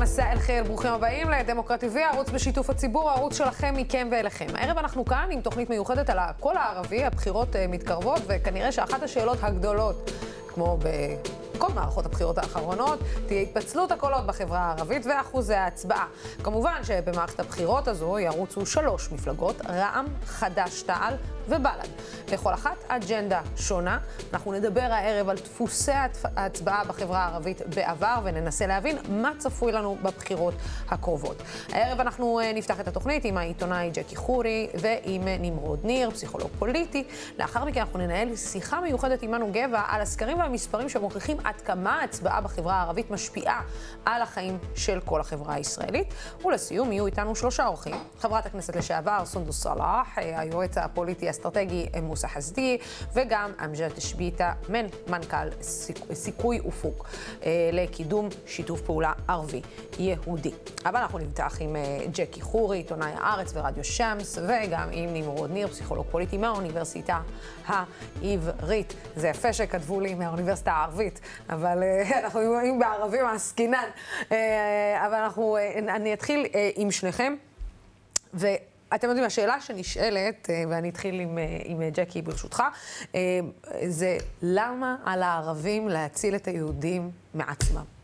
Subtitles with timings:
[0.00, 4.46] מסע אל חיר, ברוכים הבאים לדמוקרט TV, ערוץ בשיתוף הציבור, הערוץ שלכם, מכם ואליכם.
[4.54, 9.38] הערב אנחנו כאן עם תוכנית מיוחדת על הקול הערבי, הבחירות אה, מתקרבות, וכנראה שאחת השאלות
[9.42, 10.10] הגדולות,
[10.48, 16.06] כמו בכל מערכות הבחירות האחרונות, תהיה התפצלות הקולות בחברה הערבית ואחוזי ההצבעה.
[16.42, 21.14] כמובן שבמערכת הבחירות הזו ירוצו שלוש מפלגות, רע"מ, חד"ש-תע"ל
[21.50, 21.88] ובל"ד.
[22.32, 23.98] לכל אחת אג'נדה שונה.
[24.32, 25.92] אנחנו נדבר הערב על דפוסי
[26.36, 30.54] ההצבעה בחברה הערבית בעבר וננסה להבין מה צפוי לנו בבחירות
[30.88, 31.42] הקרובות.
[31.68, 37.04] הערב אנחנו אה, נפתח את התוכנית עם העיתונאי ג'קי חורי ועם נמרוד ניר, פסיכולוג פוליטי.
[37.38, 42.00] לאחר מכן אנחנו ננהל שיחה מיוחדת עם מנו גבע על הסקרים והמספרים שמוכיחים עד כמה
[42.00, 43.62] ההצבעה בחברה הערבית משפיעה
[44.04, 46.14] על החיים של כל החברה הישראלית.
[46.44, 47.94] ולסיום יהיו איתנו שלושה אורחים.
[48.20, 52.78] חברת הכנסת לשעבר סונדוס סאלח, אה, היועץ הפוליטי האסטרטגי מוסא חסדי,
[53.12, 55.62] וגם אמג'ד שביטה, מן מנכ"ל
[56.12, 57.08] סיכוי ופוק
[57.44, 59.60] אה, לקידום שיתוף פעולה ערבי
[59.98, 60.52] יהודי.
[60.86, 65.68] אבל אנחנו נפתח עם אה, ג'קי חורי, עיתונאי הארץ ורדיו שמס, וגם עם נמרוד ניר,
[65.68, 67.20] פסיכולוג פוליטי מהאוניברסיטה
[67.66, 68.94] העברית.
[69.16, 73.88] זה יפה שכתבו לי מהאוניברסיטה הערבית, אבל אה, אנחנו רואים בערבים עסקינן.
[75.06, 75.56] אבל אנחנו,
[75.88, 76.46] אני אתחיל
[76.76, 77.34] עם שניכם.
[78.34, 78.46] ו...
[78.94, 82.62] אתם יודעים, השאלה שנשאלת, אה, ואני אתחיל עם, אה, עם ג'קי ברשותך,
[83.14, 83.40] אה,
[83.88, 87.99] זה למה על הערבים להציל את היהודים מעצמם?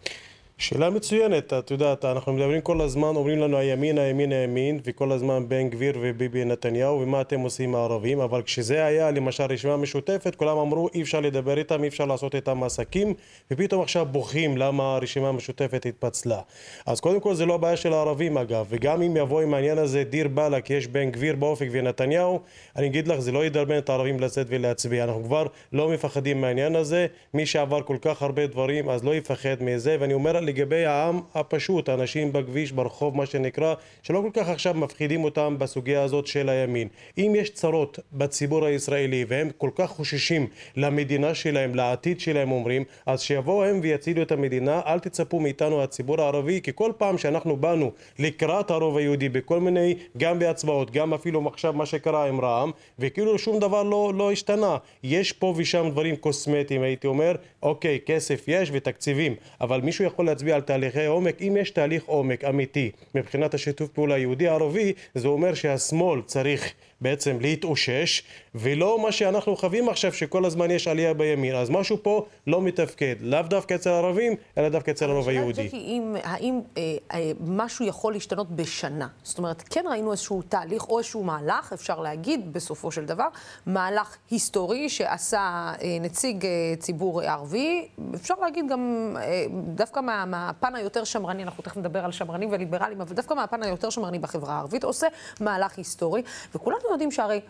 [0.58, 5.48] שאלה מצוינת, את יודעת, אנחנו מדברים כל הזמן, אומרים לנו הימין, הימין, הימין, וכל הזמן
[5.48, 10.58] בן גביר וביבי נתניהו, ומה אתם עושים הערבים, אבל כשזה היה למשל רשימה משותפת, כולם
[10.58, 13.14] אמרו אי אפשר לדבר איתם, אי אפשר לעשות איתם עסקים,
[13.50, 16.40] ופתאום עכשיו בוכים למה הרשימה המשותפת התפצלה.
[16.86, 20.04] אז קודם כל זה לא הבעיה של הערבים אגב, וגם אם יבוא עם העניין הזה
[20.04, 22.40] דיר באלק, יש בן גביר באופק ונתניהו,
[22.76, 26.76] אני אגיד לך, זה לא ידרבן את הערבים לצאת ולהצביע, אנחנו כבר לא מפחדים מהעניין
[26.76, 31.20] הזה, מי שעבר כל כך הרבה דברים אז לא יפחד מזה, ואני אומר לגבי העם
[31.34, 36.48] הפשוט, האנשים בכביש, ברחוב, מה שנקרא, שלא כל כך עכשיו מפחידים אותם בסוגיה הזאת של
[36.48, 36.88] הימין.
[37.18, 40.46] אם יש צרות בציבור הישראלי והם כל כך חוששים
[40.76, 46.20] למדינה שלהם, לעתיד שלהם אומרים, אז שיבואו הם ויצילו את המדינה, אל תצפו מאיתנו הציבור
[46.20, 51.48] הערבי, כי כל פעם שאנחנו באנו לקראת הרוב היהודי בכל מיני, גם בהצבעות, גם אפילו
[51.48, 54.76] עכשיו מה שקרה עם רע"מ, וכאילו שום דבר לא, לא השתנה.
[55.02, 60.54] יש פה ושם דברים קוסמטיים הייתי אומר, אוקיי, כסף יש ותקציבים, אבל מישהו יכול להצביע
[60.54, 66.22] על תהליכי עומק, אם יש תהליך עומק אמיתי מבחינת השיתוף פעולה יהודי-ערבי, זה אומר שהשמאל
[66.22, 68.22] צריך בעצם להתאושש,
[68.54, 71.54] ולא מה שאנחנו חווים עכשיו שכל הזמן יש עלייה בימין.
[71.54, 75.66] אז משהו פה לא מתפקד, לאו דווקא אצל הערבים, אלא דווקא אצל הרוב היהודי.
[75.66, 79.08] ג'קי, אם, האם אה, אה, משהו יכול להשתנות בשנה?
[79.22, 83.28] זאת אומרת, כן ראינו איזשהו תהליך או איזשהו מהלך, אפשר להגיד בסופו של דבר,
[83.66, 90.74] מהלך היסטורי שעשה אה, נציג אה, ציבור ערבי, אפשר להגיד גם אה, דווקא מה, מהפן
[90.74, 94.84] היותר שמרני, אנחנו תכף נדבר על שמרנים וליברלים, אבל דווקא מהפן היותר שמרני בחברה הערבית,
[94.84, 95.06] עושה
[95.40, 96.22] מהלך היסטורי,
[96.54, 97.40] וכולנו יודעים שהרי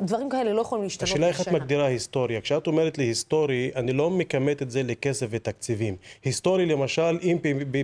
[0.00, 1.26] דברים כאלה לא יכולים להשתנות בשנה.
[1.26, 2.40] השאלה איך את מגדירה היסטוריה.
[2.40, 5.96] כשאת אומרת לי היסטורי, אני לא מכמת את זה לכסף ותקציבים.
[6.24, 7.38] היסטורי למשל, אם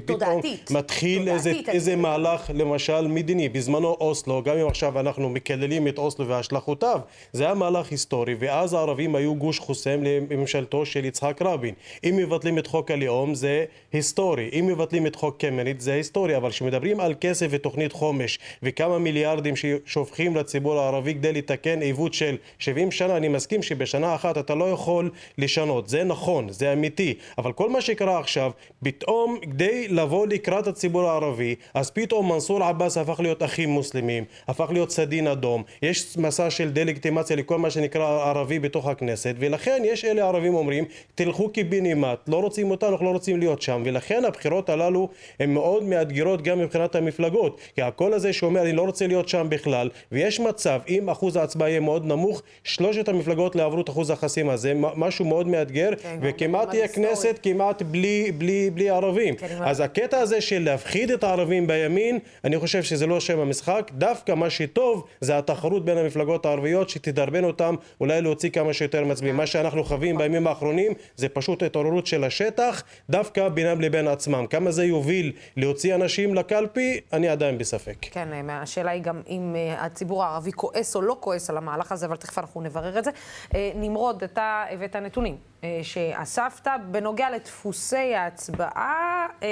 [0.06, 5.98] פתאום מתחיל איזה, איזה מהלך למשל מדיני, בזמנו אוסלו, גם אם עכשיו אנחנו מקללים את
[5.98, 7.00] אוסלו והשלכותיו,
[7.32, 11.74] זה היה מהלך היסטורי, ואז הערבים היו גוש חוסם לממשלתו של יצחק רבין.
[12.04, 16.50] אם מבטלים את חוק הלאום זה היסטורי, אם מבטלים את חוק קמיניץ זה היסטורי, אבל
[16.50, 22.90] כשמדברים על כסף ותוכנית חומש וכמה מיליארדים ששופכים לציבור הערבי כדי לתקן התחייבות של 70
[22.90, 25.88] שנה, אני מסכים שבשנה אחת אתה לא יכול לשנות.
[25.88, 27.14] זה נכון, זה אמיתי.
[27.38, 28.50] אבל כל מה שקרה עכשיו,
[28.82, 34.70] פתאום כדי לבוא לקראת הציבור הערבי, אז פתאום מנסור עבאס הפך להיות אחים מוסלמים, הפך
[34.72, 35.62] להיות סדין אדום.
[35.82, 40.84] יש מסע של דה-לגיטימציה לכל מה שנקרא ערבי בתוך הכנסת, ולכן יש אלה ערבים אומרים,
[41.14, 43.82] תלכו קיבינימט, לא רוצים אותנו, אנחנו לא רוצים להיות שם.
[43.84, 45.08] ולכן הבחירות הללו
[45.40, 47.60] הן מאוד מאתגרות גם מבחינת המפלגות.
[47.74, 51.68] כי הקול הזה שאומר, אני לא רוצה להיות שם בכלל, ויש מצב, אם אחוז ההצבעה
[51.68, 56.18] יהיה מאוד נמוך, שלושת המפלגות לא עברו את אחוז החסימה, זה משהו מאוד מאתגר, כן,
[56.22, 59.36] וכמעט תהיה כנסת כמעט בלי, בלי, בלי ערבים.
[59.36, 63.90] כן, אז הקטע הזה של להפחיד את הערבים בימין, אני חושב שזה לא שם המשחק,
[63.94, 69.36] דווקא מה שטוב זה התחרות בין המפלגות הערביות שתדרבן אותם אולי להוציא כמה שיותר מצביעים.
[69.36, 74.46] מה שאנחנו חווים בימים האחרונים זה פשוט התעוררות של השטח, דווקא בינם לבין עצמם.
[74.50, 77.96] כמה זה יוביל להוציא אנשים לקלפי, אני עדיין בספק.
[78.00, 81.92] כן, השאלה היא גם אם אה, הציבור הערבי כועס או לא כועס על המהלך המהלך
[81.92, 83.10] הזה, אבל תכף אנחנו נברר את זה.
[83.54, 89.48] אה, נמרוד, אתה הבאת נתונים אה, שאספת בנוגע לדפוסי ההצבעה, אה,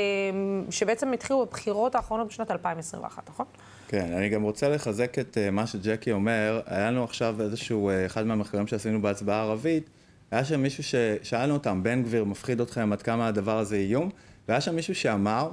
[0.70, 3.46] שבעצם התחילו בבחירות האחרונות בשנת 2021, נכון?
[3.88, 6.60] כן, אני גם רוצה לחזק את מה שג'קי אומר.
[6.66, 9.90] היה לנו עכשיו איזשהו, אחד מהמחקרים שעשינו בהצבעה הערבית,
[10.30, 14.10] היה שם מישהו ששאלנו אותם, בן גביר מפחיד אתכם עד כמה הדבר הזה איום?
[14.48, 15.50] והיה שם מישהו שאמר,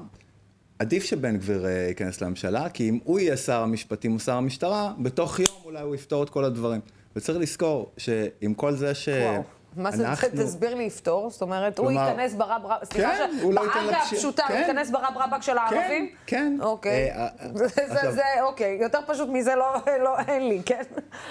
[0.83, 5.39] עדיף שבן גביר ייכנס לממשלה, כי אם הוא יהיה שר המשפטים או שר המשטרה, בתוך
[5.39, 6.81] יום אולי הוא יפתור את כל הדברים.
[7.15, 9.09] וצריך לזכור שעם כל זה ש...
[9.09, 9.43] וואו.
[9.75, 10.27] מה זה, אנחנו...
[10.43, 14.43] תסביר לי יפתור, זאת אומרת, הוא ייכנס ברב רבק, סליחה, כן, הוא לא בעגה הפשוטה,
[14.43, 14.59] הוא כן.
[14.59, 16.09] ייכנס ברב רבק של הערבים?
[16.27, 16.57] כן, כן.
[16.61, 17.27] אוקיי, אה,
[18.01, 20.83] אה, זה, אוקיי, יותר פשוט מזה לא, לא, אין לי, כן.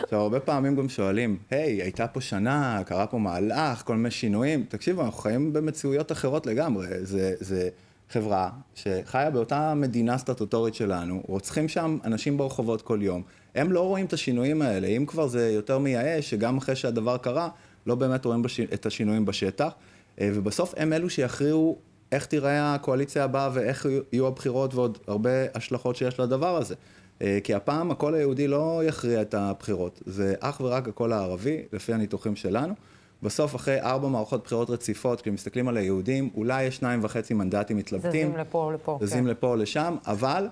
[0.03, 4.65] עכשיו, הרבה פעמים גם שואלים, היי, הייתה פה שנה, קרה פה מהלך, כל מיני שינויים,
[4.69, 7.35] תקשיבו, אנחנו חיים במציאויות אחרות לגמרי, זה...
[7.41, 7.69] זה
[8.13, 13.23] חברה שחיה באותה מדינה סטטוטורית שלנו, רוצחים שם אנשים ברחובות כל יום,
[13.55, 17.49] הם לא רואים את השינויים האלה, אם כבר זה יותר מייאש, שגם אחרי שהדבר קרה,
[17.87, 18.61] לא באמת רואים בש...
[18.61, 19.73] את השינויים בשטח,
[20.21, 21.79] אה, ובסוף הם אלו שיכריעו
[22.13, 26.75] איך תיראה הקואליציה הבאה ואיך יהיו הבחירות ועוד הרבה השלכות שיש לדבר הזה.
[27.23, 31.93] אה, כי הפעם הקול היהודי לא יכריע את הבחירות, זה אך ורק הקול הערבי, לפי
[31.93, 32.75] הניתוחים שלנו.
[33.23, 38.29] בסוף, אחרי ארבע מערכות בחירות רציפות, כשמסתכלים על היהודים, אולי יש שניים וחצי מנדטים מתלבטים.
[38.29, 38.99] זזים לפה או לפה.
[39.03, 39.31] זזים כן.
[39.31, 40.49] לפה או לשם, אבל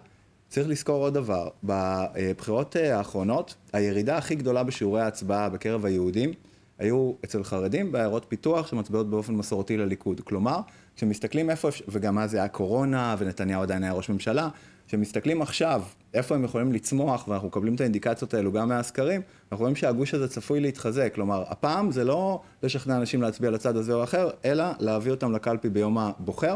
[0.48, 6.32] צריך לזכור עוד דבר, בבחירות אה, האחרונות, הירידה הכי גדולה בשיעורי ההצבעה בקרב היהודים,
[6.78, 10.20] היו אצל חרדים בעיירות פיתוח שמצביעות באופן מסורתי לליכוד.
[10.20, 10.60] כלומר,
[10.96, 14.48] כשמסתכלים איפה, וגם אז היה קורונה, ונתניהו עדיין היה ראש ממשלה,
[14.90, 15.82] כשמסתכלים עכשיו
[16.14, 19.20] איפה הם יכולים לצמוח, ואנחנו מקבלים את האינדיקציות האלו גם מהסקרים,
[19.52, 21.14] אנחנו רואים שהגוש הזה צפוי להתחזק.
[21.14, 25.68] כלומר, הפעם זה לא לשכנע אנשים להצביע לצד הזה או אחר, אלא להביא אותם לקלפי
[25.68, 26.54] ביום הבוחר.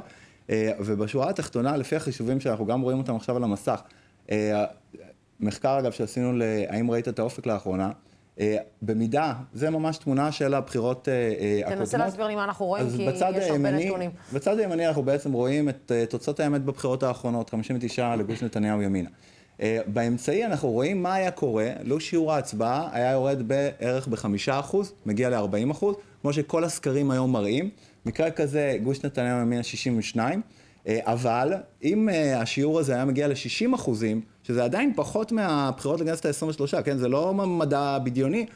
[0.50, 3.80] אה, ובשורה התחתונה, לפי החישובים שאנחנו גם רואים אותם עכשיו על המסך,
[4.30, 4.64] אה,
[5.40, 7.90] מחקר אגב שעשינו ל"האם ראית את האופק" לאחרונה,
[8.82, 11.08] במידה, זה ממש תמונה של הבחירות
[11.60, 11.78] הקודמות.
[11.78, 14.10] תנסה להסביר לי מה אנחנו רואים, כי יש הרבה נתונים.
[14.32, 19.10] בצד הימני אנחנו בעצם רואים את תוצאות האמת בבחירות האחרונות, 59 לגוש נתניהו ימינה.
[19.86, 25.30] באמצעי אנחנו רואים מה היה קורה, לו שיעור ההצבעה היה יורד בערך בחמישה אחוז, מגיע
[25.30, 27.70] ל-40 אחוז, כמו שכל הסקרים היום מראים.
[28.06, 30.42] מקרה כזה, גוש נתניהו ימינה 62,
[30.86, 31.52] אה, אבל
[31.82, 37.08] אם השיעור הזה היה מגיע ל-60 אחוזים, שזה עדיין פחות מהבחירות לכנסת ה-23, כן, זה
[37.08, 38.46] לא מדע בדיוני,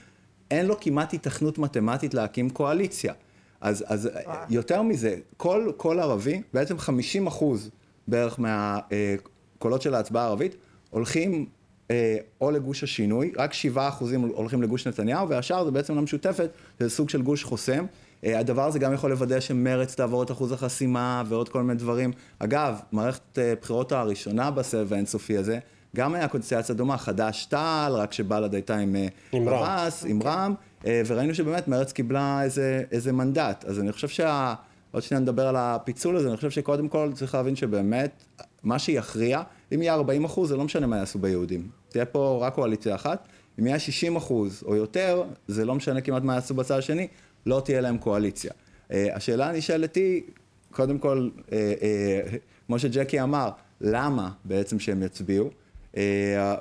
[0.50, 3.12] אין לו כמעט התכנות מתמטית להקים קואליציה.
[3.61, 4.11] אז, אז
[4.50, 7.70] יותר מזה, כל, כל ערבי, בעצם 50 אחוז
[8.08, 10.56] בערך מהקולות של ההצבעה הערבית,
[10.90, 11.46] הולכים
[11.91, 16.50] אה, או לגוש השינוי, רק 7 אחוזים הולכים לגוש נתניהו, והשאר זה בעצם למשותפת,
[16.81, 17.84] זה סוג של גוש חוסם.
[18.25, 22.12] אה, הדבר הזה גם יכול לוודא שמרץ תעבור את אחוז החסימה ועוד כל מיני דברים.
[22.38, 25.58] אגב, מערכת אה, בחירות הראשונה בסבב האינסופי הזה,
[25.96, 28.96] גם היה קונסטיאציה דומה, חד"ש-תע"ל, רק שבל"ד הייתה עם
[29.31, 30.55] פרס, עם רע"מ,
[30.87, 33.64] אה, וראינו שבאמת מרץ קיבלה איזה, איזה מנדט.
[33.64, 34.55] אז אני חושב שה...
[34.93, 38.25] עוד שניה נדבר על הפיצול הזה, אני חושב שקודם כל צריך להבין שבאמת,
[38.62, 39.43] מה שיכריע,
[39.75, 41.69] אם יהיה 40 אחוז, זה לא משנה מה יעשו ביהודים.
[41.88, 43.29] תהיה פה רק קואליציה אחת.
[43.61, 47.08] אם יהיה 60 אחוז או יותר, זה לא משנה כמעט מה יעשו בצד השני,
[47.46, 48.52] לא תהיה להם קואליציה.
[48.93, 50.23] אה, השאלה הנשאלת היא,
[50.70, 52.20] קודם כל, אה, אה,
[52.67, 53.50] כמו שג'קי אמר,
[53.81, 55.50] למה בעצם שהם יצביעו?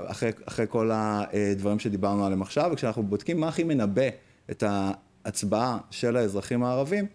[0.05, 4.09] אחרי, אחרי כל הדברים שדיברנו עליהם עכשיו, וכשאנחנו בודקים מה הכי מנבא
[4.51, 7.05] את ההצבעה של האזרחים הערבים,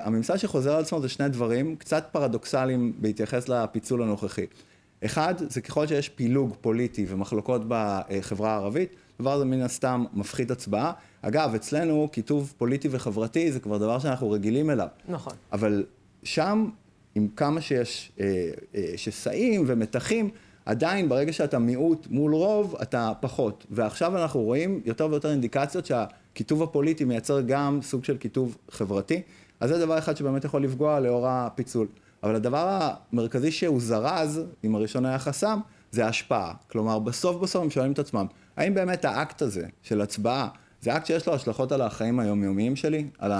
[0.00, 4.46] הממסד שחוזר על עצמו זה שני דברים קצת פרדוקסליים בהתייחס לפיצול הנוכחי.
[5.04, 10.92] אחד, זה ככל שיש פילוג פוליטי ומחלוקות בחברה הערבית, הדבר הזה מן הסתם מפחית הצבעה.
[11.22, 14.88] אגב, אצלנו כיתוב פוליטי וחברתי זה כבר דבר שאנחנו רגילים אליו.
[15.08, 15.32] נכון.
[15.52, 15.84] אבל
[16.22, 16.68] שם,
[17.14, 20.30] עם כמה שיש אה, אה, שסעים ומתחים,
[20.68, 23.66] עדיין ברגע שאתה מיעוט מול רוב, אתה פחות.
[23.70, 29.22] ועכשיו אנחנו רואים יותר ויותר אינדיקציות שהכיתוב הפוליטי מייצר גם סוג של כיתוב חברתי.
[29.60, 31.86] אז זה דבר אחד שבאמת יכול לפגוע לאור הפיצול.
[32.22, 35.60] אבל הדבר המרכזי שהוא זרז, אם הראשון היה חסם,
[35.90, 36.52] זה ההשפעה.
[36.70, 40.48] כלומר, בסוף בסוף הם שואלים את עצמם, האם באמת האקט הזה של הצבעה,
[40.80, 43.32] זה אקט שיש לו השלכות על החיים היומיומיים שלי, על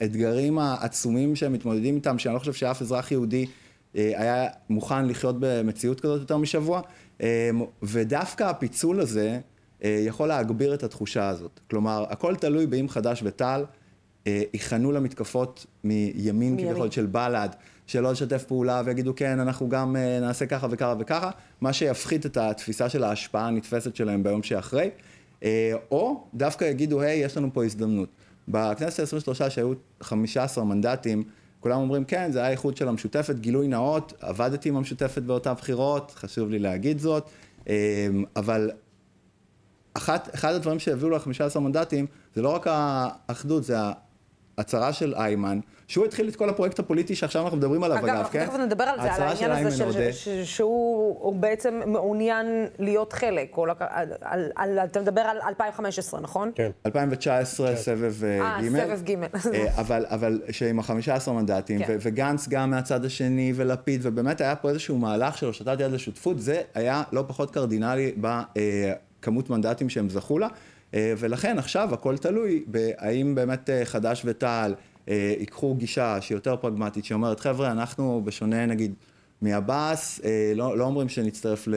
[0.00, 3.46] האתגרים העצומים שהם מתמודדים איתם, שאני לא חושב שאף אזרח יהודי
[3.94, 6.80] היה מוכן לחיות במציאות כזאת יותר משבוע,
[7.22, 7.50] אה,
[7.82, 9.40] ודווקא הפיצול הזה
[9.84, 11.60] אה, יכול להגביר את התחושה הזאת.
[11.70, 13.64] כלומר, הכל תלוי באם חד"ש ותע"ל
[14.26, 17.48] ייכנעו למתקפות מימין כביכול של בל"ד,
[17.86, 21.30] שלא לשתף פעולה ויגידו כן, אנחנו גם נעשה ככה וככה וככה,
[21.60, 24.90] מה שיפחית את התפיסה של ההשפעה הנתפסת שלהם ביום שאחרי.
[25.44, 28.08] אה, או דווקא יגידו, היי, יש לנו פה הזדמנות.
[28.48, 31.22] בכנסת ה-23 שהיו 15 מנדטים,
[31.60, 36.12] כולם אומרים, כן, זה היה איחוד של המשותפת, גילוי נאות, עבדתי עם המשותפת באותן בחירות,
[36.16, 37.30] חשוב לי להגיד זאת,
[37.68, 38.70] אה, אבל
[39.94, 43.76] אחת, אחד הדברים שהביאו ל-15 מנדטים, זה לא רק האחדות, זה
[44.60, 48.28] הצהרה של איימן, שהוא התחיל את כל הפרויקט הפוליטי שעכשיו אנחנו מדברים עליו, אגב, אגב
[48.30, 48.38] כן?
[48.40, 52.66] אגב, אנחנו תכף נדבר על זה, על העניין הזה של, של, של, שהוא בעצם מעוניין
[52.78, 53.66] להיות חלק, או.
[53.78, 56.52] על, על, על, אתה מדבר על 2015, נכון?
[56.54, 56.70] כן.
[56.86, 57.76] 2019, כן.
[57.76, 58.74] סבב אה, ג'.
[58.74, 59.14] אה, סבב ג'.
[59.78, 61.92] אבל, אבל שעם ה-15 מנדטים, כן.
[61.92, 66.40] ו- וגנץ גם מהצד השני, ולפיד, ובאמת היה פה איזשהו מהלך של הושטת יד לשותפות,
[66.40, 70.48] זה היה לא פחות קרדינלי בכמות מנדטים שהם זכו לה.
[70.94, 74.74] אה, ולכן עכשיו הכל תלוי בהאם באמת אה, חד"ש ותע"ל
[75.08, 78.94] אה, ייקחו גישה שהיא יותר פרגמטית, שאומרת חבר'ה אנחנו בשונה נגיד
[79.42, 80.20] מעבאס,
[80.54, 81.68] לא, לא אומרים שנצטרף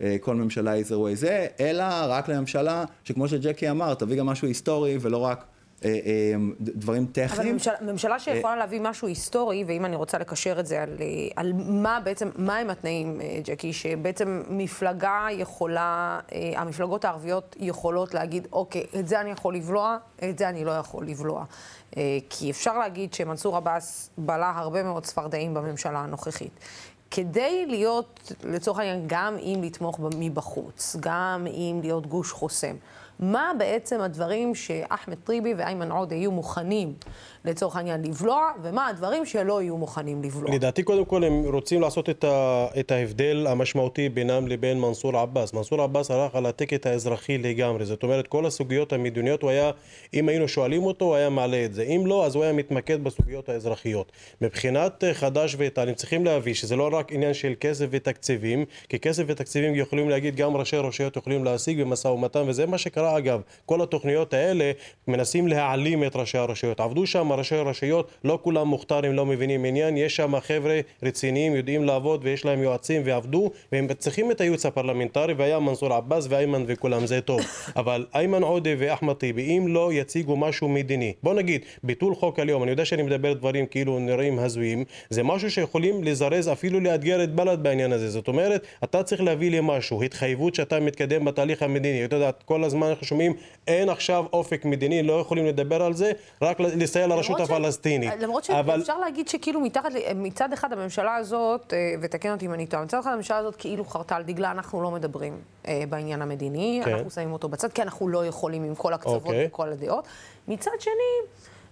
[0.00, 4.98] לכל ממשלה איזה way זה, אלא רק לממשלה שכמו שג'קי אמר, תביא גם משהו היסטורי
[5.00, 5.44] ולא רק
[6.60, 7.40] דברים טכניים.
[7.40, 10.96] אבל ממשלה, ממשלה שיכולה אה, להביא משהו היסטורי, ואם אני רוצה לקשר את זה על,
[11.36, 16.20] על מה בעצם, מה הם התנאים, ג'קי, שבעצם מפלגה יכולה,
[16.56, 19.96] המפלגות הערביות יכולות להגיד, אוקיי, את זה אני יכול לבלוע,
[20.30, 21.44] את זה אני לא יכול לבלוע.
[22.30, 26.60] כי אפשר להגיד שמנסור עבאס בלע הרבה מאוד צפרדעים בממשלה הנוכחית.
[27.10, 32.76] כדי להיות, לצורך העניין, גם אם לתמוך מבחוץ, גם אם להיות גוש חוסם,
[33.20, 36.94] מה בעצם הדברים שאחמד טיבי ואיימן עודה יהיו מוכנים
[37.44, 40.54] לצורך העניין לבלוע, ומה הדברים שלא יהיו מוכנים לבלוע.
[40.54, 45.54] לדעתי קודם כל הם רוצים לעשות את, ה, את ההבדל המשמעותי בינם לבין מנסור עבאס.
[45.54, 49.70] מנסור עבאס הלך על הטקט האזרחי לגמרי, זאת אומרת כל הסוגיות המדיניות הוא היה,
[50.14, 53.04] אם היינו שואלים אותו הוא היה מעלה את זה, אם לא אז הוא היה מתמקד
[53.04, 54.12] בסוגיות האזרחיות.
[54.40, 58.98] מבחינת אה, חד"ש ואיתן הם צריכים להביא שזה לא רק עניין של כסף ותקציבים, כי
[58.98, 63.40] כסף ותקציבים יכולים להגיד גם ראשי רשויות יכולים להשיג במשא ומתן וזה מה שקרה אגב,
[63.66, 64.72] כל התוכניות האלה
[65.08, 69.96] מנסים להעלים את ראשי הרשויות, עבדו שם ראשי רשויות, לא כולם מוכתרים, לא מבינים עניין,
[69.96, 75.34] יש שם חבר'ה רציניים, יודעים לעבוד ויש להם יועצים ועבדו, והם צריכים את הייעוץ הפרלמנטרי,
[75.34, 77.40] והיה מנסור עבאס ואיימן וכולם, זה טוב.
[77.76, 82.62] אבל איימן עודה ואחמד טיבי, אם לא יציגו משהו מדיני, בוא נגיד, ביטול חוק הלאום,
[82.62, 87.34] אני יודע שאני מדבר דברים כאילו נראים הזויים, זה משהו שיכולים לזרז, אפילו לאתגר את
[87.34, 88.10] בל"ד בעניין הזה.
[88.10, 92.04] זאת אומרת, אתה צריך להביא לי משהו, התחייבות שאתה מתקדם בתהליך המדיני.
[92.04, 93.34] אתה יודע, כל הזמן אנחנו שומעים,
[93.68, 96.12] אין עכשיו אופק מדיני, לא יכולים לדבר על זה,
[96.42, 98.12] רק לסייע לרשות הפלסטינית.
[98.20, 98.98] למרות שאפשר.
[98.98, 103.12] להגיד שכאילו מתחת, מצד אחד הממשלה הזאת, אה, ותקן אותי אם אני טועה, מצד אחד
[103.12, 105.36] הממשלה הזאת כאילו חרתה על דגלה, אנחנו לא מדברים
[105.68, 106.92] אה, בעניין המדיני, כן.
[106.92, 109.46] אנחנו שמים אותו בצד, כי אנחנו לא יכולים עם כל הקצוות אוקיי.
[109.46, 110.06] וכל הדעות.
[110.48, 110.92] מצד שני...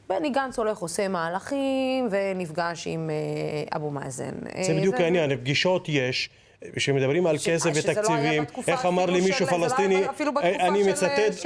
[0.09, 4.33] בני גנץ הולך, עושה מהלכים, ונפגש עם אה, אבו מאזן.
[4.62, 6.31] זה בדיוק העניין, פגישות יש.
[6.76, 10.02] כשמדברים על כסף לא ותקציבים, איך אמר לי מישהו לא פלסטיני,
[10.42, 10.83] אני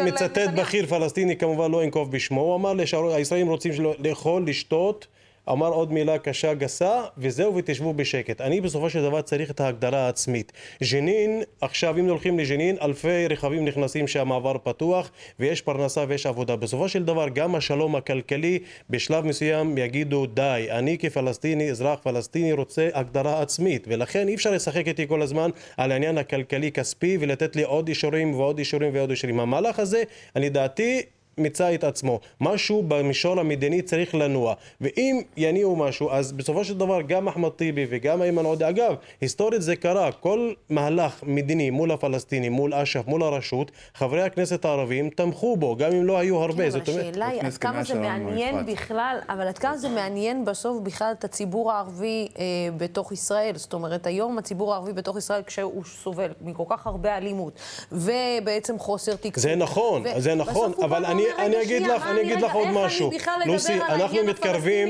[0.04, 5.06] מצטט בכיר פלסטיני, כמובן לא אנקוב בשמו, הוא אמר לי שהישראלים רוצים לאכול, לשתות
[5.52, 8.40] אמר עוד מילה קשה גסה וזהו ותשבו בשקט.
[8.40, 10.52] אני בסופו של דבר צריך את ההגדרה העצמית.
[10.92, 16.56] ג'נין, עכשיו אם הולכים לג'נין, אלפי רכבים נכנסים שהמעבר פתוח ויש פרנסה ויש עבודה.
[16.56, 18.58] בסופו של דבר גם השלום הכלכלי
[18.90, 24.88] בשלב מסוים יגידו די, אני כפלסטיני, אזרח פלסטיני רוצה הגדרה עצמית ולכן אי אפשר לשחק
[24.88, 29.40] איתי כל הזמן על העניין הכלכלי-כספי ולתת לי עוד אישורים ועוד אישורים ועוד אישורים.
[29.40, 30.02] המהלך הזה,
[30.36, 31.02] אני דעתי
[31.38, 32.20] מיצה את עצמו.
[32.40, 34.54] משהו במישור המדיני צריך לנוע.
[34.80, 39.62] ואם יניעו משהו, אז בסופו של דבר גם אחמד טיבי וגם איימן עודה, אגב, היסטורית
[39.62, 45.56] זה קרה, כל מהלך מדיני מול הפלסטינים, מול אש"ף, מול הרשות, חברי הכנסת הערבים תמכו
[45.56, 46.64] בו, גם אם לא היו הרבה.
[46.64, 47.04] כן, זאת אומרת...
[47.10, 51.24] השאלה היא עד כמה זה מעניין בכלל, אבל עד כמה זה מעניין בסוף בכלל את
[51.24, 52.44] הציבור הערבי אה,
[52.76, 53.52] בתוך ישראל.
[53.54, 57.52] זאת אומרת, היום הציבור הערבי בתוך ישראל, כשהוא סובל מכל כך הרבה אלימות,
[57.92, 59.42] ובעצם חוסר תקצוב.
[59.42, 61.22] זה נכון, זה נכון, אבל אני...
[61.38, 63.10] אני אגיד לך, אני אגיד לך עוד משהו.
[63.46, 64.88] לוסי, אנחנו מתקרבים,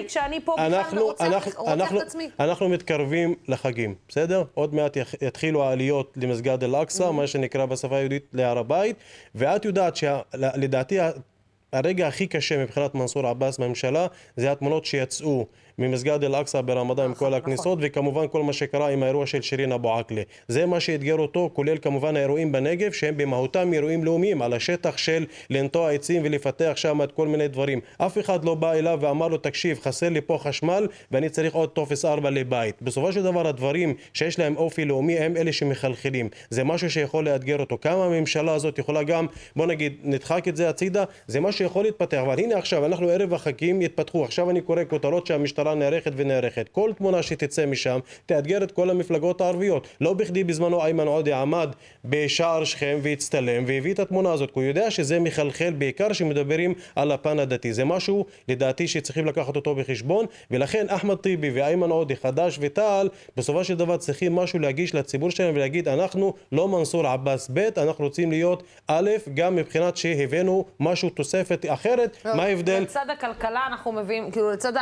[2.40, 4.45] אנחנו מתקרבים לחגים, בסדר?
[4.54, 8.97] עוד מעט יתחילו העליות למסגד אל-אקצא, מה שנקרא בשפה היהודית להר הבית,
[9.35, 10.99] ואת יודעת שלדעתי
[11.73, 15.47] הרגע הכי קשה מבחינת מנסור עבאס בממשלה זה התמונות שיצאו
[15.78, 17.38] ממסגד אל-אקצא ברמדאן עם כל נכון.
[17.38, 20.23] הכניסות וכמובן כל מה שקרה עם האירוע של שירין אבו עקלה.
[20.49, 25.26] זה מה שאתגר אותו כולל כמובן האירועים בנגב שהם במהותם אירועים לאומיים על השטח של
[25.50, 27.80] לנטוע עצים ולפתח שם את כל מיני דברים.
[27.99, 31.68] אף אחד לא בא אליו ואמר לו תקשיב חסר לי פה חשמל ואני צריך עוד
[31.68, 32.82] טופס 4 לבית.
[32.82, 36.28] בסופו של דבר הדברים שיש להם אופי לאומי הם אלה שמחלחלים.
[36.50, 37.78] זה משהו שיכול לאתגר אותו.
[37.80, 42.18] כמה הממשלה הזאת יכולה גם בוא נגיד נדחק את זה הצידה זה משהו שיכול להתפתח
[42.18, 46.68] אבל הנה עכשיו אנחנו ערב החגים יתפתחו עכשיו אני קורא כותרות שהמשטרה המשטרה נערכת ונערכת.
[46.72, 49.87] כל תמונה שתצא משם תאתגר את כל המפלגות הערביות.
[50.00, 54.64] לא בכדי בזמנו איימן עודה עמד בשער שכם והצטלם והביא את התמונה הזאת, כי הוא
[54.64, 57.72] יודע שזה מחלחל בעיקר כשמדברים על הפן הדתי.
[57.72, 63.64] זה משהו לדעתי שצריכים לקחת אותו בחשבון, ולכן אחמד טיבי ואיימן עודה, חד"ש ותע"ל, בסופו
[63.64, 68.30] של דבר צריכים משהו להגיש לציבור שלהם ולהגיד אנחנו לא מנסור עבאס ב', אנחנו רוצים
[68.30, 72.82] להיות א', גם מבחינת שהבאנו משהו תוספת אחרת, לא, מה ההבדל?
[72.82, 74.72] לצד הכלכלה אנחנו מביאים, כאילו לצד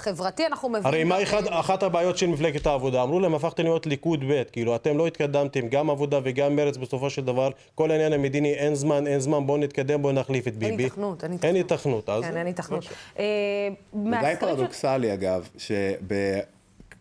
[0.00, 0.86] החברתי אנחנו מביאים...
[0.86, 3.02] הרי מה אחד, אחת הבעיות של מפלגת העבודה?
[3.02, 7.10] אמרו להם הפכתם להיות ליכוד ב', כאילו אתם לא התקדמתם, גם עבודה וגם מרץ בסופו
[7.10, 10.66] של דבר, כל העניין המדיני אין זמן, אין זמן, בואו נתקדם, בואו נחליף את ביבי.
[10.66, 11.44] אין היתכנות, אין היתכנות.
[11.44, 12.24] אין היתכנות, אז...
[12.24, 12.84] כן, אין היתכנות.
[13.18, 13.24] אה,
[14.04, 15.74] זה די פרדוקסלי אגב, שב...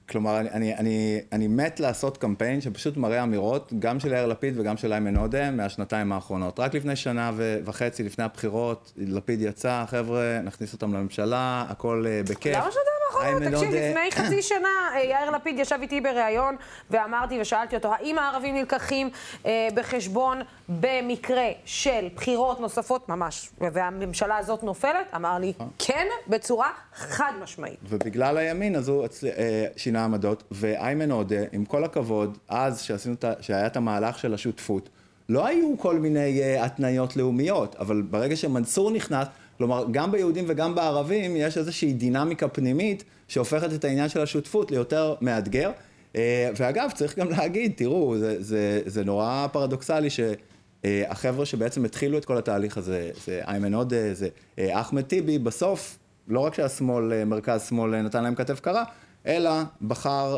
[0.10, 4.60] כלומר, אני, אני, אני, אני מת לעשות קמפיין שפשוט מראה אמירות, גם של יאיר לפיד
[4.60, 6.60] וגם של איימן עודה, מהשנתיים האחרונות.
[6.60, 7.32] רק לפני שנה
[7.66, 12.56] וחצי, לפני הבחירות, לפיד יצא, חבר'ה, נכניס אותם לממשלה, הכל uh, בכיף.
[12.56, 13.54] למה שנתיים האחרונות?
[13.54, 16.56] תקשיב, לפני חצי שנה אה, יאיר לפיד ישב איתי בריאיון,
[16.90, 19.10] ואמרתי ושאלתי אותו, האם הערבים נלקחים
[19.46, 25.14] אה, בחשבון במקרה של בחירות נוספות ממש, והממשלה הזאת נופלת?
[25.16, 27.80] אמר לי, כן, בצורה חד משמעית.
[27.90, 29.04] ובגלל הימין, אז הוא
[29.38, 34.90] אה, שינה עמדות, ואיימן עודה, עם כל הכבוד, אז שעשינו, שהיה את המהלך של השותפות,
[35.30, 39.28] לא היו כל מיני uh, התניות לאומיות, אבל ברגע שמנסור נכנס,
[39.60, 45.16] כלומר, גם ביהודים וגם בערבים יש איזושהי דינמיקה פנימית שהופכת את העניין של השותפות ליותר
[45.22, 45.72] מאתגר.
[46.16, 52.26] אה, ואגב, צריך גם להגיד, תראו, זה, זה, זה נורא פרדוקסלי שהחבר'ה שבעצם התחילו את
[52.26, 54.28] כל התהליך הזה, זה איימן עודה, זה
[54.60, 55.98] אה, אחמד טיבי, בסוף,
[56.28, 58.84] לא רק שהשמאל, אה, מרכז שמאל נתן להם כתף קרה,
[59.26, 59.52] אלא
[59.82, 60.38] בחר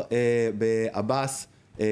[0.58, 1.46] בעבאס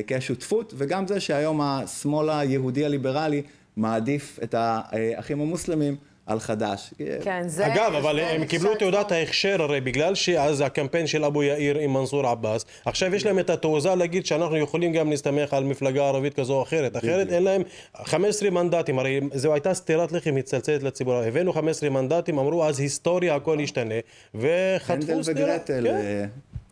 [0.06, 3.42] כשותפות, וגם זה שהיום השמאל היהודי הליברלי
[3.76, 5.96] מעדיף את האחים המוסלמים
[6.30, 6.94] על חד"ש.
[7.22, 7.66] כן, זה...
[7.66, 12.26] אגב, אבל הם קיבלו תעודת ההכשר הרי בגלל שאז הקמפיין של אבו יאיר עם מנסור
[12.26, 16.54] עבאס, עכשיו יש להם את התעוזה להגיד שאנחנו יכולים גם להסתמך על מפלגה ערבית כזו
[16.54, 17.62] או אחרת, אחרת אין להם
[17.96, 23.34] 15 מנדטים, הרי זו הייתה סטירת לחם מצלצלת לציבור, הבאנו 15 מנדטים, אמרו אז היסטוריה
[23.34, 23.94] הכל ישתנה,
[24.34, 25.18] וחטפו סטירה.
[25.18, 25.96] הנדל וגרטל כן.
[25.96, 26.24] אה,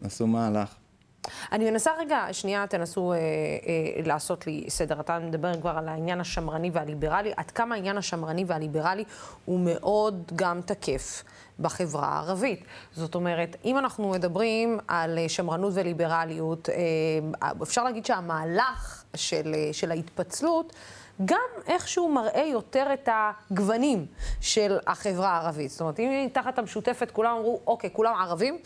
[0.05, 0.75] עשו מהלך.
[1.53, 3.23] אני מנסה רגע, שנייה תנסו אה, אה,
[4.05, 5.01] לעשות לי סדר.
[5.01, 7.33] אתה מדבר כבר על העניין השמרני והליברלי.
[7.37, 9.05] עד כמה העניין השמרני והליברלי
[9.45, 11.23] הוא מאוד גם תקף
[11.61, 12.65] בחברה הערבית.
[12.93, 19.73] זאת אומרת, אם אנחנו מדברים על אה, שמרנות וליברליות, אה, אפשר להגיד שהמהלך של, אה,
[19.73, 20.73] של ההתפצלות,
[21.25, 24.07] גם איכשהו מראה יותר את הגוונים
[24.41, 25.71] של החברה הערבית.
[25.71, 28.59] זאת אומרת, אם תחת המשותפת כולם אמרו, אוקיי, כולם ערבים,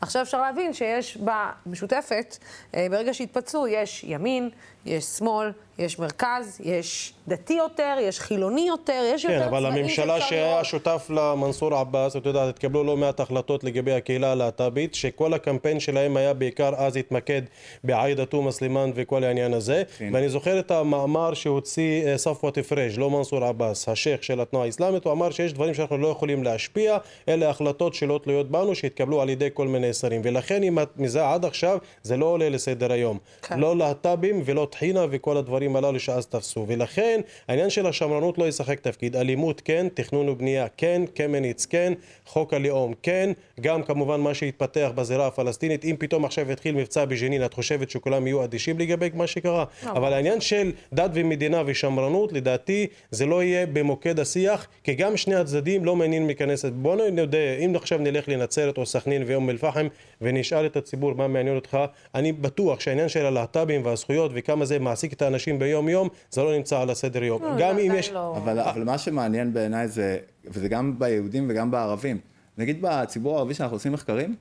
[0.00, 1.18] עכשיו אפשר להבין שיש
[1.66, 2.36] במשותפת,
[2.74, 4.50] אה, ברגע שהתפצלו, יש ימין,
[4.86, 9.62] יש שמאל, יש מרכז, יש דתי יותר, יש חילוני יותר, יש כן, יותר צבעים.
[9.62, 14.32] כן, אבל הממשלה שהיה שותף למנסור עבאס, את יודעת, התקבלו לא מעט החלטות לגבי הקהילה
[14.32, 17.42] הלהט"בית, שכל הקמפיין שלהם היה בעיקר אז התמקד
[17.84, 19.82] בעאידה תומא סלימאן וכל העניין הזה.
[19.98, 20.10] כן.
[20.12, 25.04] ואני זוכר את המאמר שהוציא אה, ספוות פריג', לא מנסור עבאס, השייח' של התנועה האסלאמית,
[25.04, 29.28] הוא אמר שיש דברים שאנחנו לא יכולים להשפיע, אלה החלטות שלא תלויות בנו, שהתקבלו על
[29.28, 30.20] ידי כל מיני שרים.
[30.24, 33.18] ולכן אם את מזה עד עכשיו, זה לא עולה לסדר היום.
[33.42, 33.60] כן.
[33.60, 36.64] לא להט"בים ולא טחינה וכל הדברים הללו שאז תפסו.
[36.68, 39.16] ולכן העניין של השמרנות לא ישחק תפקיד.
[39.16, 41.92] אלימות כן, תכנון ובנייה כן, קמניץ כן,
[42.26, 45.84] חוק הלאום כן, גם כמובן מה שהתפתח בזירה הפלסטינית.
[45.84, 49.64] אם פתאום עכשיו יתחיל מבצע בג'נין, את חושבת שכולם יהיו אדישים לגבי מה שקרה?
[49.86, 49.90] לא.
[49.90, 55.34] אבל העניין של דת ומדינה ושמרנות, לדעתי זה לא יהיה במוקד השיח, כי גם שני
[55.34, 56.72] הצדדים לא מעניין מכנסת.
[56.72, 59.86] בואו נודה, אם עכשיו נלך לנצרת או סכנין ואום אל-פחם
[60.20, 61.78] ונשאל את הציבור מה מעניין אותך,
[62.14, 66.56] אני בטוח שהעניין של הלהט"בים והזכויות וכמה זה מעסיק את האנשים ביום יום, זה לא
[66.56, 67.42] נמצא על הסדר יום.
[67.42, 68.10] לא, גם אם יש...
[68.10, 68.36] לא.
[68.36, 72.18] אבל, אבל מה שמעניין בעיניי זה, וזה גם ביהודים וגם בערבים,
[72.58, 74.34] נגיד בציבור הערבי שאנחנו עושים מחקרים,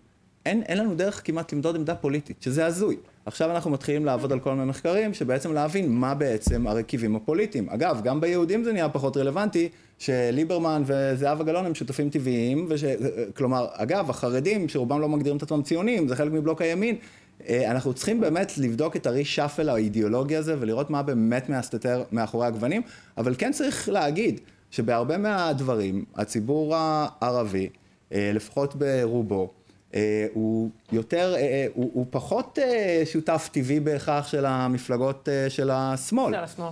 [0.46, 2.98] אין, אין לנו דרך כמעט למדוד עמדה פוליטית, שזה הזוי.
[3.26, 7.70] עכשיו אנחנו מתחילים לעבוד על כל מיני מחקרים, שבעצם להבין מה בעצם הרכיבים הפוליטיים.
[7.70, 12.84] אגב, גם ביהודים זה נהיה פחות רלוונטי, שליברמן וזהבה גלאון הם שותפים טבעיים, וש...
[13.36, 16.96] כלומר, אגב, החרדים, שרובם לא מגדירים את עצמם ציונים, זה חלק מבלוק הימין,
[17.48, 22.82] אנחנו צריכים באמת לבדוק את הרישאפל האידיאולוגי הזה ולראות מה באמת מסתתר מאחורי הגוונים,
[23.18, 24.40] אבל כן צריך להגיד
[24.72, 27.70] שבהרבה מהדברים הציבור הערבי,
[28.14, 29.50] אה, לפחות ברובו,
[29.96, 31.36] אה, הוא יותר,
[31.74, 32.60] הוא, הוא פחות
[33.06, 36.34] שותף טבעי בהכרח של המפלגות של השמאל.
[36.34, 36.72] של השמאל.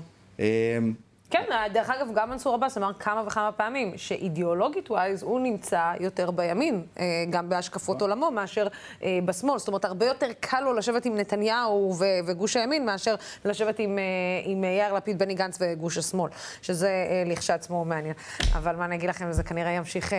[1.29, 6.31] כן, דרך אגב, גם מנסור עבאס אמר כמה וכמה פעמים שאידיאולוגית wise הוא נמצא יותר
[6.31, 8.67] בימין, אה, גם בהשקפות עולמו, מאשר
[9.03, 9.59] אה, בשמאל.
[9.59, 14.03] זאת אומרת, הרבה יותר קל לו לשבת עם נתניהו וגוש הימין מאשר לשבת עם, אה,
[14.43, 16.91] עם יאיר לפיד, בני גנץ וגוש השמאל, שזה
[17.25, 18.13] לכשעצמו מעניין.
[18.53, 20.13] אבל מה אני אגיד לכם, זה כנראה ימשיך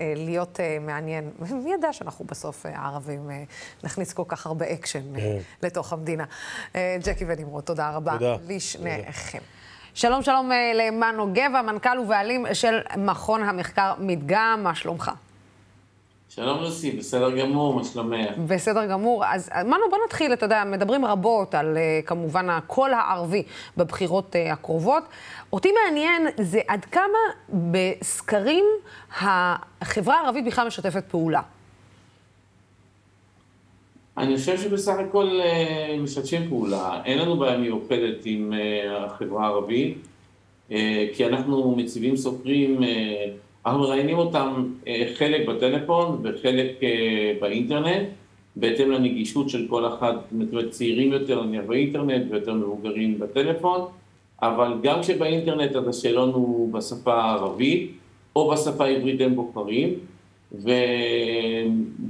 [0.00, 1.30] להיות מעניין.
[1.50, 3.30] מי ידע שאנחנו בסוף הערבים
[3.84, 5.12] נכניס כל כך הרבה אקשן
[5.62, 6.24] לתוך המדינה.
[6.74, 8.12] ג'קי ונמרוד, תודה רבה.
[8.12, 8.36] תודה.
[8.48, 9.38] לשניכם.
[9.98, 15.10] שלום, שלום אה, למנו גבע, מנכ"ל ובעלים של מכון המחקר מדגם, מה שלומך?
[16.28, 18.30] שלום לוסי, בסדר גמור, מה שלומך?
[18.46, 19.24] בסדר גמור.
[19.26, 23.42] אז מנו, בוא נתחיל, אתה יודע, מדברים רבות על אה, כמובן הקול הערבי
[23.76, 25.02] בבחירות אה, הקרובות.
[25.52, 27.18] אותי מעניין זה עד כמה
[27.52, 28.64] בסקרים
[29.20, 31.40] החברה הערבית בכלל משתפת פעולה.
[34.18, 37.00] אני חושב שבסך הכל אה, משתפים פעולה.
[37.04, 39.98] אין לנו בעיה מיוחדת עם אה, החברה הערבית,
[40.72, 42.80] אה, כי אנחנו מציבים סוקרים,
[43.66, 44.64] אנחנו מראיינים אותם
[45.14, 46.80] חלק בטלפון וחלק
[47.40, 48.08] באינטרנט,
[48.56, 53.80] בהתאם לנגישות של כל אחד, זאת אומרת צעירים יותר נניח באינטרנט ויותר מבוגרים בטלפון,
[54.42, 57.92] אבל גם כשבאינטרנט אז השאלון הוא בשפה הערבית
[58.36, 59.94] או בשפה העברית הם בוחרים.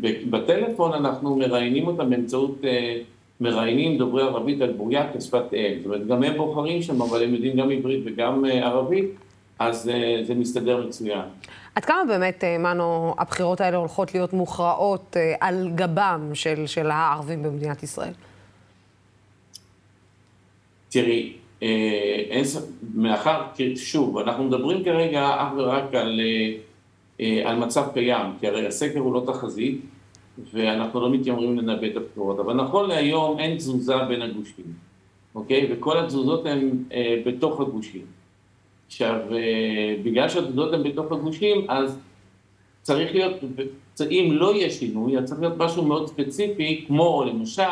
[0.02, 2.98] ובטלפון אנחנו מראיינים אותם באמצעות אה,
[3.40, 5.74] מראיינים דוברי ערבית על בוריה כשפת אם.
[5.78, 9.10] זאת אומרת, גם הם בוחרים שם, אבל הם יודעים גם עברית וגם אה, ערבית,
[9.58, 11.24] אז אה, זה מסתדר מצוין.
[11.74, 17.82] עד כמה באמת, מנו, הבחירות האלה הולכות להיות מוכרעות על גבם של, של הערבים במדינת
[17.82, 18.12] ישראל?
[20.88, 21.32] תראי,
[22.30, 23.42] אין ספק, מאחר,
[23.76, 26.20] שוב, אנחנו מדברים כרגע אך ורק על...
[27.20, 29.80] אה, על מצב קיים, כי הרי הסקר הוא לא תחזית
[30.52, 34.64] ואנחנו לא מתיימרים לנבא את הבחירות, אבל נכון להיום אין תזוזה בין הגושים,
[35.34, 35.68] אוקיי?
[35.70, 38.02] וכל התזוזות הן אה, בתוך הגושים.
[38.86, 41.98] עכשיו, אה, בגלל שהתזוזות הן בתוך הגושים, אז
[42.82, 43.32] צריך להיות,
[44.00, 47.62] אם לא יהיה שינוי, אז צריך להיות משהו מאוד ספציפי, כמו למשל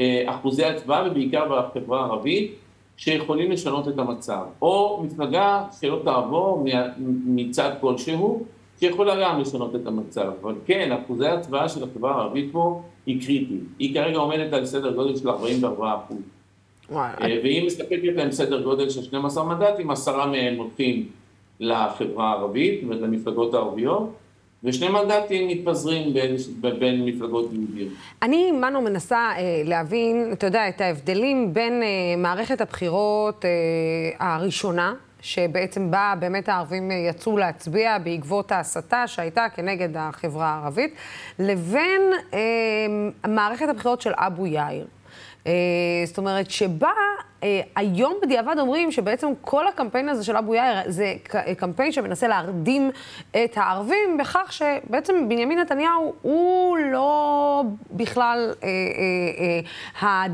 [0.00, 2.54] אה, אחוזי הצבעה, ובעיקר בחברה הערבית,
[2.96, 4.44] שיכולים לשנות את המצב.
[4.62, 6.64] או מפלגה שלא תעבור
[7.26, 8.46] מצד כלשהו,
[8.80, 13.60] שיכולה גם לשנות את המצב, אבל כן, אחוזי ההצבעה של החברה הערבית פה היא קריטית.
[13.78, 16.18] היא כרגע עומדת על סדר גודל של 44 אחוז.
[16.92, 21.08] אה, והיא מסתכלת להם סדר גודל של 12 מנדטים, עשרה מהם הולכים
[21.60, 24.12] לחברה הערבית, זאת אומרת למפלגות הערביות,
[24.64, 26.36] ושני מנדטים מתפזרים בין,
[26.78, 27.92] בין מפלגות יהודיות.
[28.22, 33.50] אני, מנו, מנסה אה, להבין, אתה יודע, את ההבדלים בין אה, מערכת הבחירות אה,
[34.36, 34.94] הראשונה,
[35.26, 40.94] שבעצם בה באמת הערבים יצאו להצביע בעקבות ההסתה שהייתה כנגד החברה הערבית,
[41.38, 42.02] לבין
[42.34, 42.38] אה,
[43.28, 44.86] מערכת הבחירות של אבו יאיר.
[45.46, 45.52] אה,
[46.04, 46.90] זאת אומרת, שבה
[47.76, 51.14] היום בדיעבד אומרים שבעצם כל הקמפיין הזה של אבו יאיר זה
[51.56, 52.90] קמפיין שמנסה להרדים
[53.30, 59.60] את הערבים בכך שבעצם בנימין נתניהו הוא לא בכלל אה, אה,
[60.02, 60.24] אה,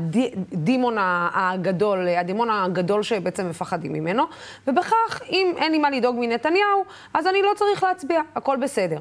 [0.53, 0.95] הדימון
[1.33, 4.23] הגדול, הדימון הגדול שבעצם מפחדים ממנו,
[4.67, 8.99] ובכך אם אין לי מה לדאוג מנתניהו, אז אני לא צריך להצביע, הכל בסדר.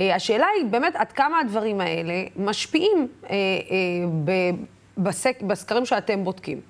[0.00, 4.50] אה, השאלה היא באמת עד כמה הדברים האלה משפיעים אה, אה.
[4.98, 6.69] בסק, בסקרים שאתם בודקים?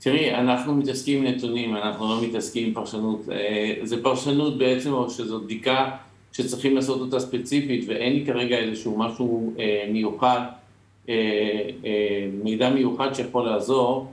[0.00, 3.28] תראי, אנחנו מתעסקים עם נתונים, אנחנו לא מתעסקים עם פרשנות.
[3.32, 5.90] אה, זה פרשנות בעצם, או שזו בדיקה
[6.32, 10.40] שצריכים לעשות אותה ספציפית, ואין לי כרגע איזשהו משהו אה, מיוחד,
[11.08, 11.14] אה,
[12.42, 14.12] מידע מיוחד שיכול לעזור.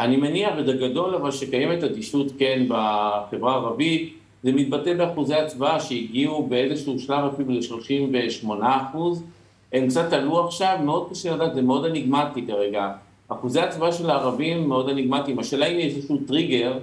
[0.00, 6.98] אני מניח, ובגדול, אבל שקיימת אדישות, כן, בחברה הערבית, זה מתבטא באחוזי הצבעה שהגיעו באיזשהו
[6.98, 9.24] שלב אפילו ל-38 אחוז.
[9.72, 12.92] הם קצת עלו עכשיו, מאוד קשה לדעת, זה מאוד אניגמטי כרגע.
[13.32, 15.38] אחוזי הצבעה של הערבים מאוד אניגמטיים.
[15.38, 16.78] השאלה יש איזשהו טריגר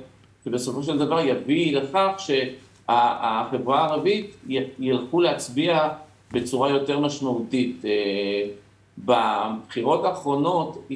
[0.46, 4.36] שבסופו של דבר יביא לכך שהחברה הערבית
[4.80, 5.90] ילכו להצביע
[6.32, 7.86] בצורה יותר משמעותית.
[7.86, 8.44] אה,
[9.06, 10.88] בבחירות האחרונות,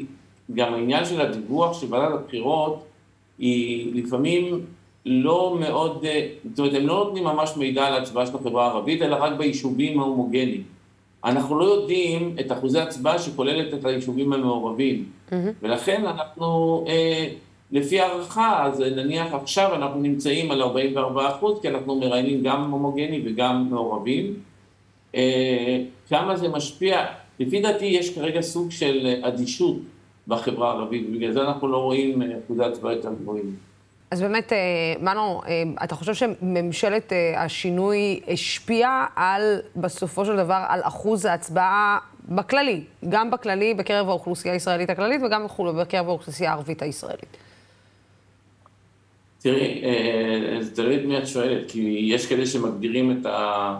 [0.55, 2.83] גם העניין של הדיווח של ועדת הבחירות
[3.39, 4.65] היא לפעמים
[5.05, 9.01] לא מאוד, אה, זאת אומרת, הם לא נותנים ממש מידע על ההצבעה של החברה הערבית,
[9.01, 10.63] אלא רק ביישובים ההומוגניים.
[11.25, 15.05] אנחנו לא יודעים את אחוזי ההצבעה שכוללת את היישובים המעורבים.
[15.05, 15.33] Mm-hmm.
[15.61, 17.27] ולכן אנחנו, אה,
[17.71, 23.21] לפי הערכה, אז נניח עכשיו אנחנו נמצאים על 44 אחוז, כי אנחנו מראיינים גם הומוגני
[23.25, 24.33] וגם מעורבים.
[25.15, 27.05] אה, כמה זה משפיע,
[27.39, 29.77] לפי דעתי יש כרגע סוג של אדישות
[30.27, 33.55] בחברה הערבית, ובגלל זה אנחנו לא רואים אחוזי הצבעה יותר גבוהים.
[34.11, 34.57] אז באמת, אה,
[34.99, 41.99] מנו, אה, אתה חושב שממשלת אה, השינוי השפיעה על, בסופו של דבר, על אחוז ההצבעה
[42.29, 45.45] בכללי, גם בכללי בקרב האוכלוסייה הישראלית הכללית וגם
[45.81, 47.37] בקרב האוכלוסייה הערבית הישראלית?
[49.41, 49.81] תראי,
[50.59, 53.77] זה תלוי את מי את שואלת, כי יש כאלה שמגדירים את, ה,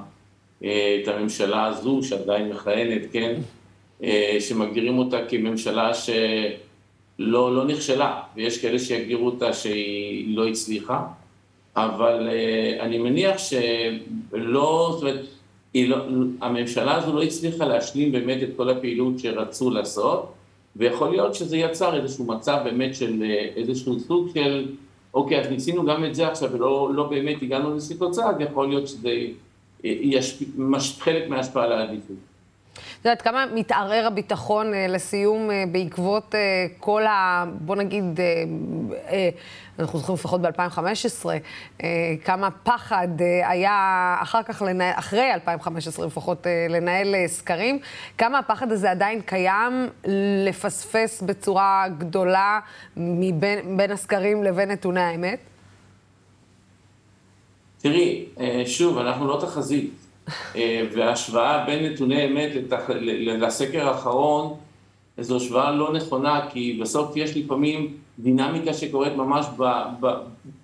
[0.60, 3.34] את הממשלה הזו, שעדיין מכהנת, כן,
[4.40, 6.16] שמגדירים אותה כממשלה שלא
[7.28, 11.06] לא נכשלה, ויש כאלה שיגדירו אותה שהיא לא הצליחה,
[11.76, 12.28] אבל
[12.80, 15.26] אני מניח שלא, זאת אומרת,
[15.76, 15.98] לא,
[16.42, 20.34] הממשלה הזו לא הצליחה להשלים באמת את כל הפעילות שרצו לעשות,
[20.76, 23.24] ויכול להיות שזה יצר איזשהו מצב באמת של
[23.56, 24.66] איזשהו סוג של
[25.14, 28.70] אוקיי, אז ניסינו גם את זה עכשיו ולא לא באמת הגענו לאיזושהי תוצאה, אז יכול
[28.70, 29.12] להיות שזה
[29.84, 30.44] יש
[31.00, 32.16] חלק מההשפעה על העדיפות.
[32.74, 36.40] את יודעת, כמה מתערער הביטחון אה, לסיום אה, בעקבות אה,
[36.80, 37.46] כל ה...
[37.60, 38.20] בוא נגיד,
[39.80, 41.26] אנחנו זוכרים לפחות ב-2015,
[42.26, 43.08] כמה פחד
[43.44, 47.80] היה אחר כך, לנהל, אחרי 2015 לפחות, לנהל סקרים,
[48.18, 49.90] כמה הפחד הזה עדיין קיים
[50.48, 52.60] לפספס בצורה גדולה
[52.98, 55.40] מבין, בין הסקרים לבין נתוני האמת?
[57.82, 58.26] תראי,
[58.66, 60.01] שוב, אנחנו לא תחזית.
[60.56, 62.50] אה, וההשוואה בין נתוני אמת
[63.40, 64.54] לסקר האחרון,
[65.18, 69.64] זו השוואה לא נכונה, כי בסוף יש לפעמים דינמיקה שקורית ממש ב,
[70.00, 70.08] ב,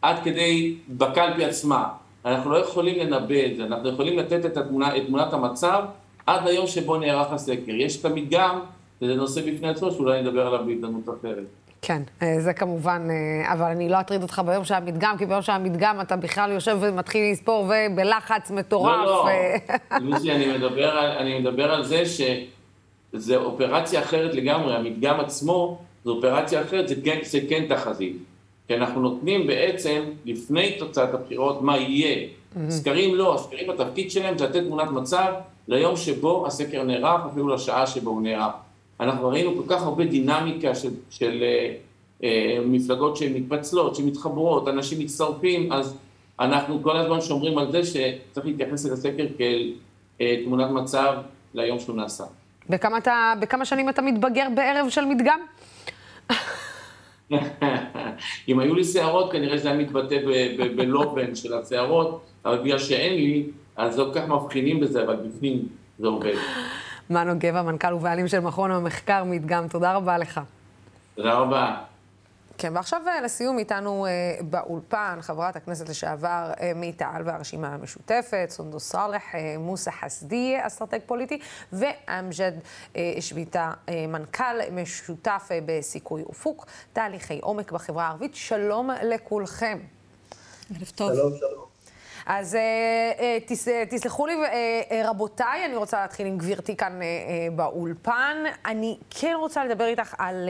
[0.01, 1.87] עד כדי בקלפי עצמה.
[2.25, 5.83] אנחנו לא יכולים לנבא את זה, אנחנו יכולים לתת את, התמונה, את תמונת המצב
[6.25, 7.71] עד היום שבו נערך הסקר.
[7.71, 8.59] יש את המדגם,
[9.01, 11.45] וזה נושא בפני עצמו שאולי נדבר עליו בהזדמנות אחרת.
[11.81, 15.41] כן, אה, זה כמובן, אה, אבל אני לא אטריד אותך ביום שהיה מדגם, כי ביום
[15.41, 18.97] שהיה מדגם אתה בכלל יושב ומתחיל לספור ובלחץ מטורף.
[19.05, 25.19] לא, לא, לוסי, אני מדבר על, אני מדבר על זה שזו אופרציה אחרת לגמרי, המדגם
[25.19, 28.17] עצמו זו אופרציה אחרת, זה כן, זה כן תחזית.
[28.67, 32.27] כי אנחנו נותנים בעצם, לפני תוצאת הבחירות, מה יהיה.
[32.69, 35.33] סקרים לא, הסקרים התפקיד שלהם זה לתת תמונת מצב
[35.67, 38.53] ליום שבו הסקר נערך, אפילו לשעה שבו הוא נערך.
[38.99, 41.73] אנחנו ראינו כל כך הרבה דינמיקה של, של אה,
[42.23, 45.97] אה, מפלגות שמתפצלות, שמתחברות, אנשים מצטרפים, אז
[46.39, 49.73] אנחנו כל הזמן שומרים על זה שצריך להתייחס אל הסקר כאל
[50.21, 51.13] אה, תמונת מצב
[51.53, 52.23] ליום שהוא נעשה.
[52.69, 55.39] בכמה, אתה, בכמה שנים אתה מתבגר בערב של מדגם?
[58.49, 60.17] אם היו לי שערות, כנראה שזה היה מתבטא
[60.75, 63.43] בלובן של השערות, אבל בגלל שאין לי,
[63.75, 65.67] אז לא כל כך מבחינים בזה, אבל בפנים
[65.99, 66.35] זה עובד.
[67.09, 70.41] מנו גבע, מנכ"ל ובעלים של מכון המחקר מדגם, תודה רבה לך.
[71.15, 71.75] תודה רבה.
[72.57, 74.11] כן, ועכשיו אה, לסיום איתנו אה,
[74.49, 81.39] באולפן חברת הכנסת לשעבר אה, מטעם הרשימה המשותפת, סונדוס סאלח, אה, מוסא חסדיה, אסטרטג פוליטי,
[81.73, 82.51] ואמג'ד
[82.95, 88.35] אה, שביטה, אה, מנכ"ל משותף אה, בסיכוי אופוק, תהליכי עומק בחברה הערבית.
[88.35, 89.79] שלום לכולכם.
[90.75, 91.13] ערב טוב.
[91.13, 91.66] שלום, שלום.
[92.29, 92.61] אז אה,
[93.19, 94.33] אה, תס, אה, תסלחו לי,
[95.05, 96.99] רבותיי, אני רוצה להתחיל עם גברתי כאן
[97.55, 98.37] באולפן.
[98.65, 100.49] אני כן רוצה לדבר איתך על...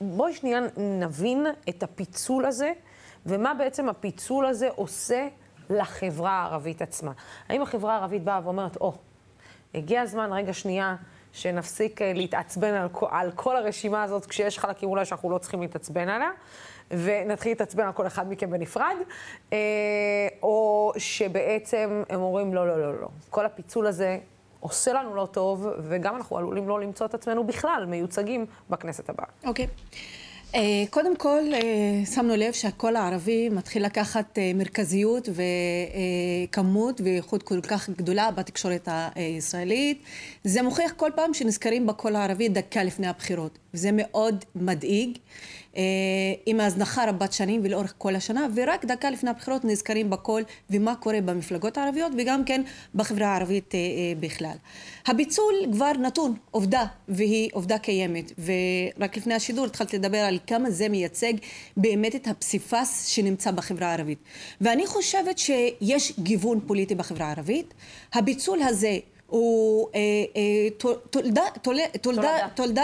[0.00, 2.72] בואי שנייה נבין את הפיצול הזה,
[3.26, 5.28] ומה בעצם הפיצול הזה עושה
[5.70, 7.12] לחברה הערבית עצמה.
[7.48, 8.98] האם החברה הערבית באה ואומרת, או, oh,
[9.74, 10.96] הגיע הזמן, רגע שנייה,
[11.32, 16.30] שנפסיק להתעצבן על, על כל הרשימה הזאת, כשיש חלקים אולי שאנחנו לא צריכים להתעצבן עליה,
[16.90, 18.96] ונתחיל להתעצבן על כל אחד מכם בנפרד,
[19.52, 19.58] אה,
[20.42, 23.08] או שבעצם הם אומרים, לא, לא, לא, לא.
[23.30, 24.18] כל הפיצול הזה
[24.60, 29.26] עושה לנו לא טוב, וגם אנחנו עלולים לא למצוא את עצמנו בכלל מיוצגים בכנסת הבאה.
[29.44, 29.66] אוקיי.
[29.66, 29.96] Okay.
[30.54, 35.28] אה, קודם כל, אה, שמנו לב שהקול הערבי מתחיל לקחת מרכזיות
[36.48, 40.02] וכמות ואיכות כל כך גדולה בתקשורת הישראלית.
[40.44, 45.18] זה מוכיח כל פעם שנזכרים בקול הערבי דקה לפני הבחירות, וזה מאוד מדאיג.
[45.76, 45.82] אה,
[46.46, 51.20] עם ההזנחה רבת שנים ולאורך כל השנה, ורק דקה לפני הבחירות נזכרים בכל ומה קורה
[51.20, 52.62] במפלגות הערביות וגם כן
[52.94, 54.56] בחברה הערבית אה, אה, בכלל.
[55.06, 60.88] הביצול כבר נתון, עובדה, והיא עובדה קיימת, ורק לפני השידור התחלתי לדבר על כמה זה
[60.88, 61.32] מייצג
[61.76, 64.18] באמת את הפסיפס שנמצא בחברה הערבית.
[64.60, 67.74] ואני חושבת שיש גיוון פוליטי בחברה הערבית.
[68.14, 70.00] הביצול הזה הוא אה,
[70.36, 70.70] אה,
[71.10, 72.82] תולדה, תולדה, תולדה, תולדה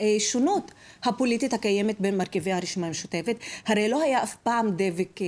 [0.00, 0.70] לשונות
[1.04, 3.36] הפוליטית הקיימת בין מרכיבי הרשימה המשותפת.
[3.66, 5.26] הרי לא היה אף פעם דבק אה,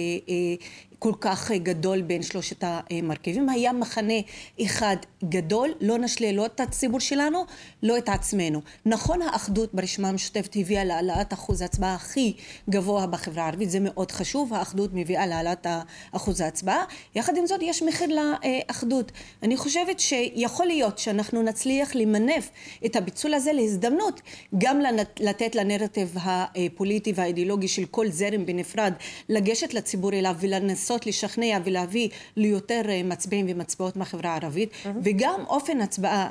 [1.01, 3.49] כל כך גדול בין שלושת המרכיבים.
[3.49, 4.15] היה מחנה
[4.63, 7.45] אחד גדול, לא נשלה לא את הציבור שלנו,
[7.83, 8.61] לא את עצמנו.
[8.87, 12.33] נכון האחדות ברשימה המשותפת הביאה להעלאת אחוז ההצבעה הכי
[12.71, 15.67] גבוה בחברה הערבית, זה מאוד חשוב, האחדות מביאה להעלאת
[16.13, 16.85] אחוז ההצבעה.
[17.15, 19.13] יחד עם זאת יש מחיר לאחדות.
[19.43, 22.51] אני חושבת שיכול להיות שאנחנו נצליח למנף
[22.87, 24.21] את הביצול הזה להזדמנות
[24.59, 24.81] גם
[25.21, 28.93] לתת לנרטיב הפוליטי והאידיאולוגי של כל זרם בנפרד
[29.29, 34.71] לגשת לציבור אליו ולנסות לנסות לשכנע ולהביא ליותר מצביעים ומצביעות מהחברה הערבית.
[34.71, 34.89] mm-hmm.
[35.03, 36.29] וגם אופן הצבעה,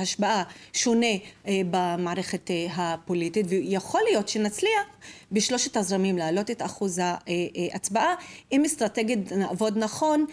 [0.00, 0.42] השפעה
[0.72, 1.06] שונה
[1.46, 3.46] במערכת הפוליטית.
[3.48, 4.86] ויכול להיות שנצליח
[5.32, 7.00] בשלושת הזרמים להעלות את אחוז
[7.72, 8.14] ההצבעה
[8.52, 10.26] אם אסטרטגית נעבוד נכון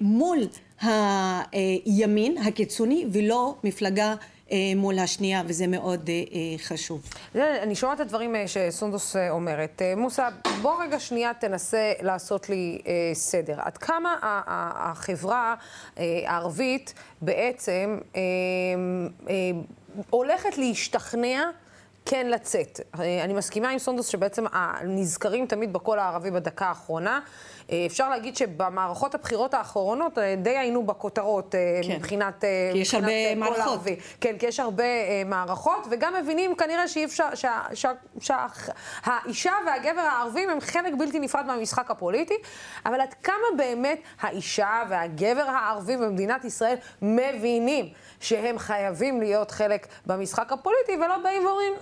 [0.00, 0.38] מול
[0.82, 4.14] הימין הקיצוני ולא מפלגה
[4.76, 6.10] מול השנייה, וזה מאוד
[6.58, 7.02] חשוב.
[7.34, 9.82] אני שומעת את הדברים שסונדוס אומרת.
[9.96, 10.28] מוסא,
[10.62, 12.82] בוא רגע שנייה תנסה לעשות לי
[13.12, 13.54] סדר.
[13.58, 14.16] עד כמה
[14.76, 15.54] החברה
[15.96, 17.98] הערבית בעצם
[20.10, 21.44] הולכת להשתכנע
[22.10, 22.80] כן לצאת.
[23.24, 24.44] אני מסכימה עם סונדוס שבעצם
[24.84, 27.20] נזכרים תמיד בקול הערבי בדקה האחרונה.
[27.86, 31.92] אפשר להגיד שבמערכות הבחירות האחרונות די היינו בכותרות כן.
[31.96, 33.58] מבחינת, כי יש הרבה מערכות.
[33.58, 33.96] הערבי.
[34.20, 34.84] כן, כי יש הרבה
[35.26, 37.28] מערכות, וגם מבינים כנראה שאי אפשר,
[38.20, 42.34] שהאישה והגבר הערבים הם חלק בלתי נפרד מהמשחק הפוליטי,
[42.86, 47.88] אבל עד כמה באמת האישה והגבר הערבי במדינת ישראל מבינים
[48.20, 51.72] שהם חייבים להיות חלק במשחק הפוליטי, ולא באים ואומרים,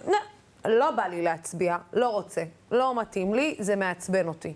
[0.64, 4.54] לא בא לי להצביע, לא רוצה, לא מתאים לי, זה מעצבן אותי.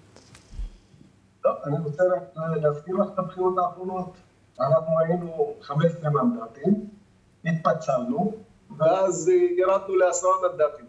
[1.44, 2.02] לא, אני רוצה
[2.62, 4.12] להזכיר לך את הבחירות האחרונות.
[4.60, 6.88] אנחנו היינו 15 מנדטים,
[7.44, 8.32] התפצלנו,
[8.78, 10.86] ואז ירדנו לעשרה מנדטים.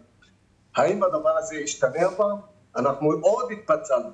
[0.76, 2.38] האם הדבר הזה ישתנה הפעם?
[2.76, 4.10] אנחנו עוד התפצלנו.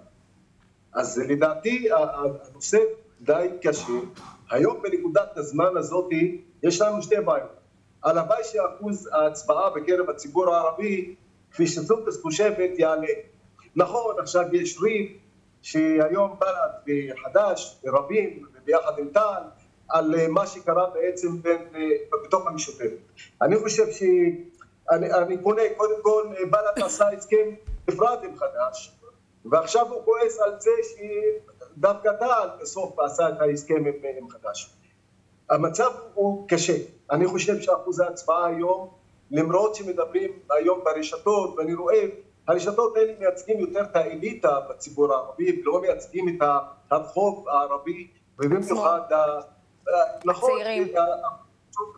[0.93, 2.79] אז לדעתי הנושא
[3.21, 3.93] די קשה.
[4.51, 6.09] היום בנקודת הזמן הזאת
[6.63, 7.59] יש לנו שתי בעיות.
[8.05, 11.15] הלוואי שאחוז ההצבעה בקרב הציבור הערבי,
[11.51, 13.09] כפי שסונטס חושבת, יעלה.
[13.77, 15.19] נכון, עכשיו יש ריב
[15.63, 19.43] שהיום בל"ד וחד"ש ורבים וביחד עם תע"ל
[19.89, 21.69] על מה שקרה בעצם בין,
[22.25, 22.99] בתוך המשותפת.
[23.43, 24.03] אני חושב ש...
[24.91, 27.51] אני, אני פונה, קודם כל בל"ד עשה הסכם
[27.89, 28.99] נפרד עם חד"ש
[29.45, 34.71] ועכשיו הוא כועס על זה שדווקא תע"ל בסוף עשה את ההסכם עם, עם חד"ש.
[35.51, 36.77] המצב הוא קשה.
[37.11, 38.89] אני חושב שאחוז ההצבעה היום,
[39.31, 42.05] למרות שמדברים היום ברשתות, ואני רואה,
[42.49, 46.49] הרשתות האלה מייצגים יותר את האליטה בציבור הערבי, ולא מייצגים את
[46.91, 48.09] הרחוב הערבי,
[48.39, 49.01] ובמיוחד,
[50.25, 50.95] נכון, הצעירים.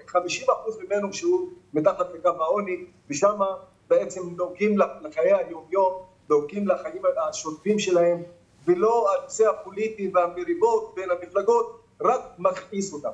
[0.07, 3.41] 50 אחוז ממנו שהוא מתחת לקו העוני, ושם
[3.89, 8.23] בעצם דואגים לחיי היום-יום, דואגים לחיים השוטפים שלהם,
[8.67, 13.13] ולא הנושא הפוליטי והמריבות בין המפלגות רק מכעיס אותם.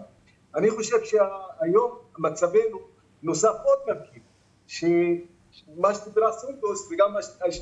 [0.54, 2.78] אני חושב שהיום מצבנו
[3.22, 4.22] נוסף עוד מרכיב,
[5.56, 7.14] שמה שדיברה סונדוס וגם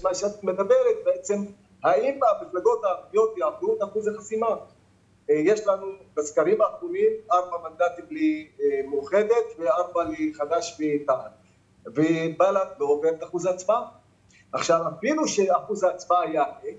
[0.02, 1.44] מה שאת מדברת בעצם,
[1.82, 4.46] האם המפלגות הערביות יעברו את אחוז החסימה?
[5.28, 11.30] יש לנו בסקרים האחרונים ארבע מנדטים למאוחדת וארבע לחד"ש ותע"ל
[11.86, 13.82] ובל"ד לא עובר את אחוז ההצבעה.
[14.52, 16.72] עכשיו אפילו שאחוז ההצבעה יעלה,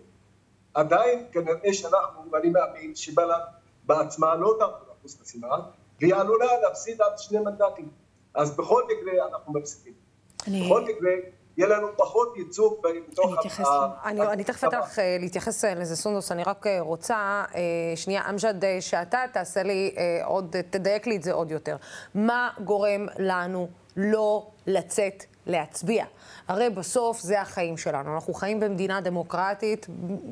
[0.74, 3.42] עדיין כנראה שאנחנו, ואני מאמין שבל"ד
[3.84, 5.58] בעצמה לא תעבור אחוז חסימה
[6.00, 7.90] והיא עלולה להפסיד עד שני מנדטים.
[8.34, 10.05] אז בכל מקרה אנחנו מפסידים.
[10.42, 11.12] בכל מקרה
[11.58, 12.74] יהיה לנו פחות ייצוג
[13.12, 13.40] בתוך...
[13.40, 13.68] אתייחס,
[14.06, 17.62] אני, תכף אתן לך אה, להתייחס לזה, סונדוס, אני רק אה, רוצה, אה,
[17.96, 21.76] שנייה, אמג'ד, שאתה תעשה לי עוד, תדייק לי את זה עוד יותר.
[22.16, 23.68] מה גורם לנו
[23.98, 26.06] לא לצאת להצביע?
[26.48, 28.16] הרי בסוף זה החיים שלנו.
[28.16, 29.88] אנחנו חיים במדינה דמוקרטית,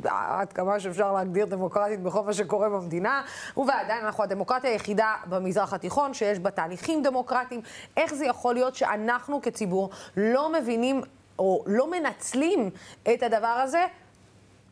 [0.10, 3.22] עד כמה שאפשר להגדיר דמוקרטית בכל מה שקורה במדינה,
[3.58, 7.62] ועדיין אנחנו הדמוקרטיה היחידה במזרח התיכון שיש בה תהליכים דמוקרטיים.
[7.98, 11.02] איך זה יכול להיות שאנחנו כציבור לא מבינים
[11.40, 12.70] או לא מנצלים
[13.14, 13.86] את הדבר הזה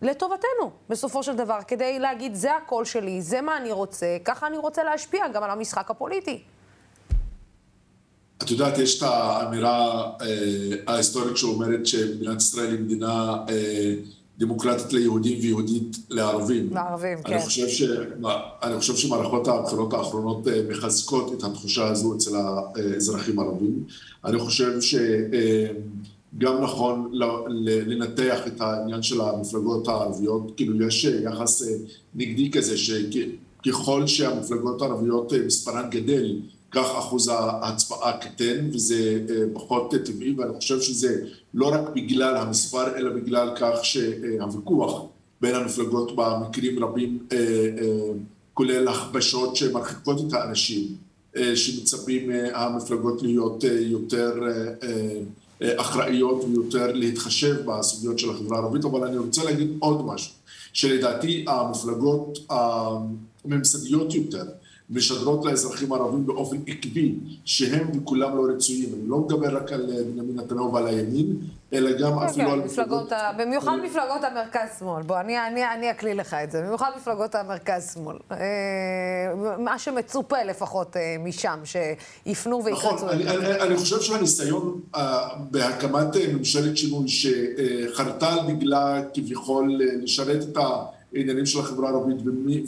[0.01, 4.58] לטובתנו, בסופו של דבר, כדי להגיד, זה הקול שלי, זה מה אני רוצה, ככה אני
[4.58, 6.43] רוצה להשפיע גם על המשחק הפוליטי.
[8.41, 13.95] את יודעת, יש את האמירה אה, ההיסטורית שאומרת שמדינת ישראל היא מדינה אה,
[14.41, 16.69] דמוקרטית ליהודים ויהודית לערבים.
[16.73, 17.34] לערבים, כן.
[17.34, 17.84] אני חושב, ש,
[18.63, 23.84] אני חושב שמערכות הבחירות האחרונות אה, מחזקות את התחושה הזו אצל האזרחים הערבים.
[24.25, 27.12] אני חושב שגם אה, נכון
[27.88, 31.73] לנתח את העניין של המפלגות הערביות, כאילו יש יחס אה,
[32.15, 36.36] נגדי כזה, שככל שהמפלגות הערביות מספרן גדל,
[36.71, 42.97] כך אחוז ההצבעה קטן וזה אה, פחות טבעי ואני חושב שזה לא רק בגלל המספר
[42.97, 45.03] אלא בגלל כך שהוויכוח
[45.41, 48.12] בין המפלגות במקרים רבים אה, אה,
[48.53, 50.88] כולל הכבשות שמרחיקות את האנשים
[51.55, 54.34] שמצפים המפלגות להיות יותר
[55.62, 58.86] אחראיות ויותר להתחשב בסוגיות של החברה הערבית.
[58.86, 60.34] אבל אני רוצה להגיד עוד משהו
[60.73, 64.43] שלדעתי המפלגות הממסדיות יותר
[64.91, 68.89] משדרות לאזרחים הערבים באופן עקבי שהם וכולם לא רצויים.
[68.93, 71.36] אני לא מדבר רק על בנימין נתניהו ועל הימין,
[71.73, 73.12] אלא גם כן, אפילו כן, על מפלגות...
[73.38, 75.04] במיוחד מפלגות המרכז-שמאל.
[75.04, 76.62] בוא, אני, אני, אני אקליל לך את זה.
[76.62, 78.17] במיוחד מפלגות המרכז-שמאל.
[78.32, 78.38] אה,
[79.58, 86.15] מה שמצופה לפחות אה, משם, שיפנו ויקרצו נכון, אני, אני, אני חושב שהניסיון אה, בהקמת
[86.34, 90.62] ממשלת שינוי שחרתה על דגלה כביכול לשרת את ה...
[91.13, 92.17] עניינים של החברה הערבית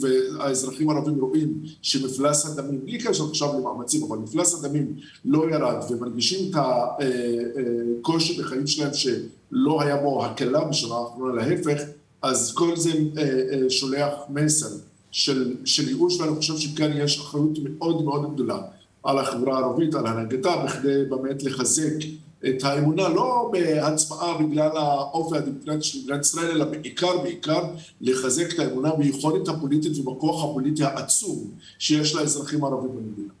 [0.00, 6.50] והאזרחים הערבים רואים שמפלס הדמים, בלי קשר עכשיו למאמצים, אבל מפלס הדמים לא ירד ומרגישים
[6.50, 11.82] את הקושי בחיים שלהם שלא היה בו הקלה בשנה האחרונה, להפך,
[12.22, 14.68] אז כל זה אה, אה, שולח מסר
[15.10, 18.58] של, של ייאוש ואני חושב שכאן יש אחריות מאוד מאוד גדולה
[19.02, 21.92] על החברה הערבית, על הנהגתה, בכדי באמת לחזק
[22.48, 27.64] את האמונה לא בהצבעה בגלל האופי הדמוקרטי של מדינת ישראל, אלא בעיקר בעיקר
[28.00, 33.32] לחזק את האמונה ביכולת הפוליטית ובכוח הפוליטי העצום שיש לאזרחים הערבים במדינה.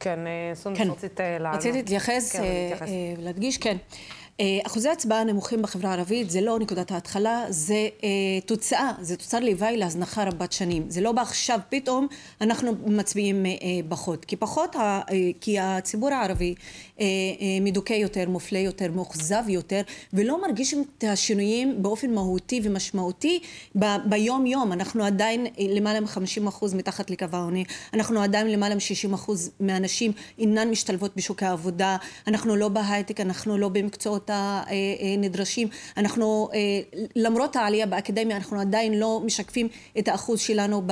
[0.00, 0.90] כן, אה, סונדוס, כן.
[0.90, 1.58] רצית אה, לענות.
[1.58, 2.84] רציתי להתייחס, כן,
[3.18, 3.76] ולהדגיש, כן.
[4.40, 8.08] אה, אחוזי הצבעה נמוכים בחברה הערבית זה לא נקודת ההתחלה, זה אה,
[8.46, 10.90] תוצאה, זה תוצר לוואי להזנחה רבת שנים.
[10.90, 12.06] זה לא בעכשיו פתאום
[12.40, 13.52] אנחנו מצביעים אה,
[13.88, 14.24] פחות.
[14.24, 15.00] כי פחות, אה,
[15.40, 16.54] כי הציבור הערבי
[17.00, 19.80] אה, אה, מדוכא יותר, מופלה יותר, מאוכזב יותר,
[20.12, 23.40] ולא מרגישים את השינויים באופן מהותי ומשמעותי
[23.78, 24.72] ב, ביום יום.
[24.72, 27.64] אנחנו עדיין אה, למעלה מ-50 אחוז מתחת לקו העוני,
[27.94, 33.68] אנחנו עדיין למעלה מ-60 אחוז מהנשים אינן משתלבות בשוק העבודה, אנחנו לא בהייטק, אנחנו לא
[33.68, 35.68] במקצועות הנדרשים.
[35.96, 36.58] אנחנו, אה,
[37.16, 39.68] למרות העלייה באקדמיה, אנחנו עדיין לא משקפים
[39.98, 40.82] את האחוז שלנו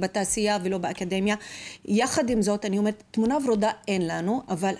[0.00, 1.36] בתעשייה ולא באקדמיה.
[1.84, 4.74] יחד עם זאת, אני אומרת, תמונה ורודה אין לנו, אבל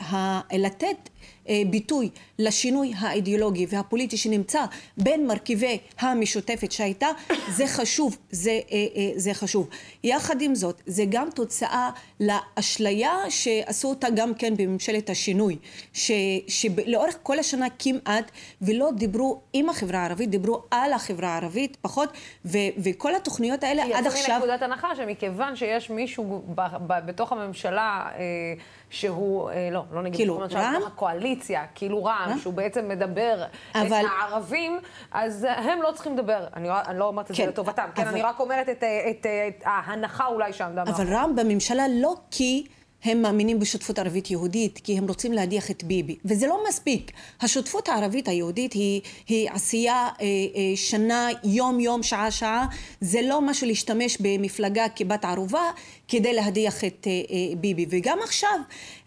[0.52, 1.35] לתת אה,
[1.70, 4.64] ביטוי לשינוי האידיאולוגי והפוליטי שנמצא
[4.96, 7.06] בין מרכיבי המשותפת שהייתה,
[7.48, 9.68] זה חשוב, זה, אה, אה, זה חשוב.
[10.04, 11.90] יחד עם זאת, זה גם תוצאה
[12.20, 15.56] לאשליה שעשו אותה גם כן בממשלת השינוי,
[15.92, 16.10] ש,
[16.48, 18.30] שלאורך כל השנה כמעט,
[18.62, 22.12] ולא דיברו עם החברה הערבית, דיברו על החברה הערבית פחות,
[22.44, 24.22] ו, וכל התוכניות האלה עד עכשיו...
[24.22, 28.22] יצאו מנקודת הנחה שמכיוון שיש מישהו ב, ב, בתוך הממשלה אה,
[28.96, 30.82] שהוא, אה, לא, לא נגיד, כאילו רע"מ?
[30.86, 32.38] הקואליציה, כאילו רע"מ, אה?
[32.38, 33.44] שהוא בעצם מדבר
[33.74, 33.86] אבל...
[33.86, 34.78] את הערבים,
[35.12, 36.46] אז הם לא צריכים לדבר.
[36.56, 38.10] אני, אני לא אומרת את כן, זה לטובתם, כן, אבל...
[38.10, 42.66] אני רק אומרת את, את, את, את ההנחה אולי שעמדה אבל רע"מ בממשלה לא כי...
[43.04, 47.88] הם מאמינים בשותפות ערבית יהודית כי הם רוצים להדיח את ביבי וזה לא מספיק השותפות
[47.88, 52.66] הערבית היהודית היא, היא עשייה אה, אה, שנה יום יום שעה שעה
[53.00, 55.70] זה לא משהו להשתמש במפלגה כבת ערובה
[56.08, 57.86] כדי להדיח את אה, אה, ביבי.
[57.90, 58.58] וגם עכשיו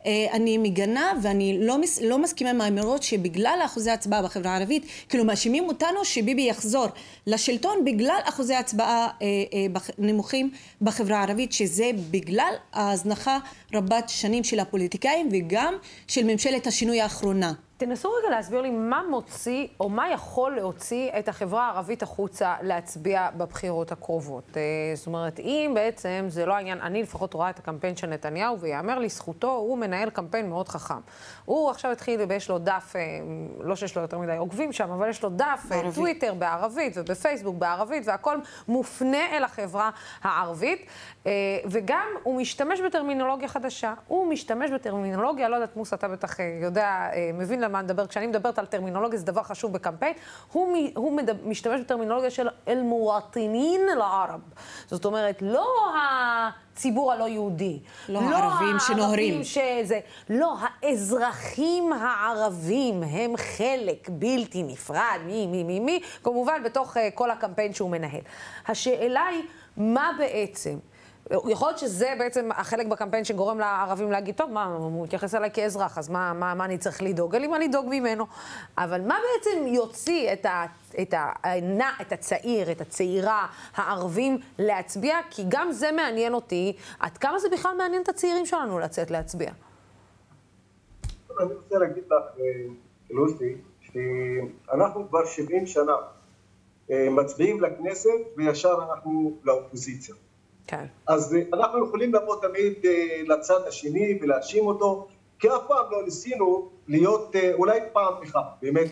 [0.06, 4.86] אה, אני מגנה ואני לא, מס, לא מסכימה עם האמירות שבגלל אחוזי הצבעה בחברה הערבית
[5.10, 6.88] כאילו מאשימים אותנו שביבי יחזור
[7.28, 9.08] לשלטון בגלל אחוזי הצבעה
[9.98, 13.40] נמוכים בחברה הערבית שזה בגלל ההזנחה
[13.74, 15.74] רבת שנים של הפוליטיקאים וגם
[16.08, 21.28] של ממשלת השינוי האחרונה תנסו רגע להסביר לי מה מוציא, או מה יכול להוציא את
[21.28, 24.58] החברה הערבית החוצה להצביע בבחירות הקרובות.
[24.58, 24.62] אה,
[24.96, 29.00] זאת אומרת, אם בעצם זה לא העניין, אני לפחות רואה את הקמפיין של נתניהו, ויאמר
[29.00, 31.00] לזכותו, הוא מנהל קמפיין מאוד חכם.
[31.46, 33.02] הוא עכשיו התחיל ויש לו דף, אה,
[33.60, 35.96] לא שיש לו יותר מדי עוקבים שם, אבל יש לו דף אה, בערבית.
[35.96, 39.90] טוויטר בערבית ובפייסבוק בערבית, והכל מופנה אל החברה
[40.22, 40.86] הערבית,
[41.66, 43.94] וגם הוא משתמש בטרמינולוגיה חדשה.
[44.08, 48.66] הוא משתמש בטרמינולוגיה, לא יודעת, מוס, אתה בטח יודע, מבין מה נדבר, כשאני מדברת על
[48.66, 50.14] טרמינולוגיה, זה דבר חשוב בקמפיין,
[50.52, 54.40] הוא, הוא מדבר, משתמש בטרמינולוגיה של אל-מואטינין לערב.
[54.88, 55.68] זאת אומרת, לא
[56.74, 57.80] הציבור הלא יהודי.
[58.10, 59.44] לא, לא הערבים שנוהרים.
[59.44, 60.00] שזה,
[60.30, 67.32] לא, האזרחים הערבים הם חלק בלתי נפרד, מי, מי, מי, מי, כמובן בתוך uh, כל
[67.32, 68.22] הקמפיין שהוא מנהל.
[68.68, 69.44] השאלה היא,
[69.78, 70.78] מה בעצם?
[71.32, 75.98] יכול להיות שזה בעצם החלק בקמפיין שגורם לערבים להגיד, טוב, מה, הוא מתייחס אליי כאזרח,
[75.98, 77.34] אז מה, מה, מה אני צריך לדאוג?
[77.34, 78.26] אין לי מה לדאוג ממנו.
[78.78, 80.66] אבל מה בעצם יוציא את, ה,
[81.02, 81.32] את, ה,
[82.02, 85.18] את הצעיר, את הצעירה, הערבים, להצביע?
[85.30, 89.52] כי גם זה מעניין אותי, עד כמה זה בכלל מעניין את הצעירים שלנו לצאת להצביע.
[91.40, 92.74] אני רוצה להגיד לך, אה,
[93.10, 95.96] לוסי, שאנחנו כבר 70 שנה
[96.92, 100.16] אה, מצביעים לכנסת וישר אנחנו לאופוזיציה.
[100.70, 100.86] כן.
[101.08, 105.08] אז אה, אנחנו יכולים לבוא תמיד אה, לצד השני ולהאשים אותו,
[105.40, 108.88] כי אף פעם לא ניסינו להיות, אה, אולי פעם אחת, באמת,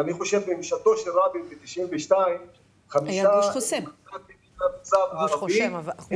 [0.00, 2.12] אני חושב במשעתו של רבין ב-92,
[2.88, 3.20] חמישה...
[3.20, 3.82] היה גוש חוסם.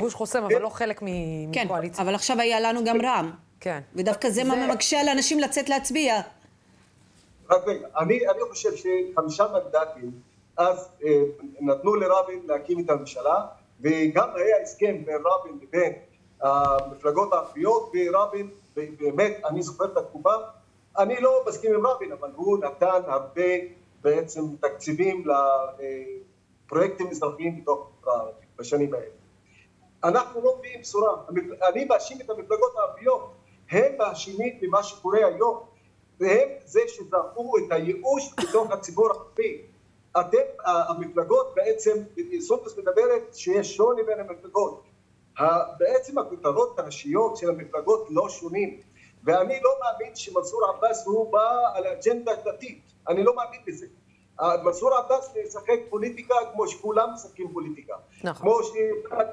[0.01, 0.99] גוש חוסם, אבל לא חלק
[1.53, 2.05] כן, מקואליציה.
[2.05, 3.31] אבל עכשיו היה לנו גם רע"מ.
[3.61, 3.81] כן.
[3.95, 6.21] ודווקא זה מה מקשה על אנשים לצאת להצביע.
[7.51, 10.11] רק רגע, אני חושב שחמישה מנדטים,
[10.57, 10.89] אז
[11.61, 13.45] נתנו לרבין להקים את הממשלה,
[13.81, 15.93] וגם היה הסכם בין רבין לבין
[16.41, 20.35] המפלגות הערביות ורבין, באמת, אני זוכר את התקופה,
[20.99, 23.43] אני לא מסכים עם רבין, אבל הוא נתן הרבה
[24.03, 25.25] בעצם תקציבים
[26.67, 29.07] לפרויקטים אזרחיים בתוך הערבית בשנים האלה.
[30.05, 31.11] אנחנו לא מביאים בשורה,
[31.69, 33.35] אני מאשים את המפלגות הערביות,
[33.71, 35.59] הם מאשימים במה שקורה היום,
[36.21, 39.63] והם זה שזרקו את הייאוש בתוך הציבור הערבי.
[40.21, 41.97] אתם, המפלגות בעצם,
[42.41, 44.83] סונדוס מדברת שיש שוני בין המפלגות.
[45.79, 48.81] בעצם הכותרות הראשיות של המפלגות לא שונים.
[49.25, 53.87] ואני לא מאמין שמנסור עבאס הוא בא על אג'נדה דתית, אני לא מאמין בזה.
[54.65, 57.95] מנסור עבאס משחק פוליטיקה כמו שכולם משחקים פוליטיקה.
[58.25, 58.43] נכון.
[58.43, 59.25] כמו שאחד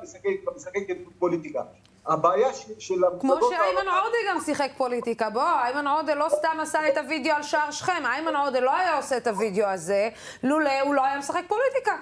[0.55, 0.79] משחק
[1.19, 1.63] פוליטיקה.
[2.07, 3.39] הבעיה של המפלגות...
[3.39, 5.29] כמו שאיימן עודה גם שיחק פוליטיקה.
[5.29, 8.03] בוא, איימן עודה לא סתם עשה את הוידאו על שער שכם.
[8.05, 10.09] איימן עודה לא היה עושה את הוידאו הזה,
[10.43, 11.95] לולא הוא לא היה משחק פוליטיקה.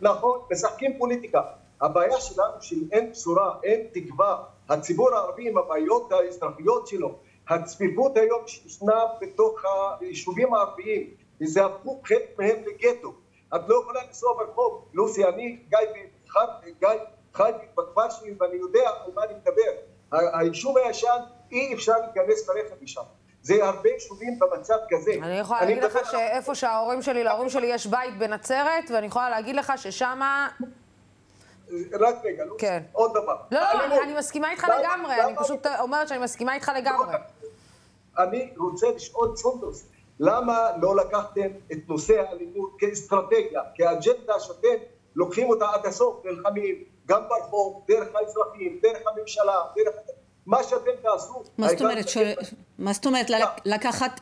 [0.00, 1.40] נכון, משחקים פוליטיקה.
[1.80, 4.42] הבעיה שלנו שאין בשורה, אין תקווה.
[4.68, 9.60] הציבור הערבי עם הבעיות האזרחיות שלו, הצפיפות היום שישנה בתוך
[10.00, 13.12] היישובים הערביים, וזה הפכו חלק מהם לגטו.
[13.54, 14.84] את לא יכולה לנסוע ברחוב.
[14.94, 15.78] לוסי, אני גיא,
[16.80, 16.88] גיא
[17.34, 19.72] חי בכפר שלי ואני יודע על מה אני מדבר.
[20.12, 21.20] היישוב הישן,
[21.52, 23.02] אי אפשר להיכנס ברכב משם.
[23.42, 25.12] זה הרבה יישובים במצב כזה.
[25.22, 29.56] אני יכולה להגיד לך שאיפה שההורים שלי, להורים שלי יש בית בנצרת, ואני יכולה להגיד
[29.56, 30.48] לך ששמה...
[32.00, 32.82] רק רגע, לא כן.
[32.92, 33.36] עוד דבר.
[33.50, 37.16] לא, לא, אני, אני מסכימה איתך לגמרי, אני פשוט אומרת שאני מסכימה איתך לגמרי.
[38.18, 39.84] אני רוצה לשאול סונדוס,
[40.20, 44.68] למה לא לקחתם את נושא האלימות כאסטרטגיה, כאג'נדה שאתם
[45.14, 49.94] לוקחים אותה עד הסוף, נלחמים, גם ברחוב, דרך האזרחים, דרך הממשלה, דרך...
[50.46, 51.42] מה שאתם תעשו...
[51.58, 52.06] מה זאת אומרת?
[52.78, 53.30] מה זאת אומרת
[53.64, 54.20] לקחת...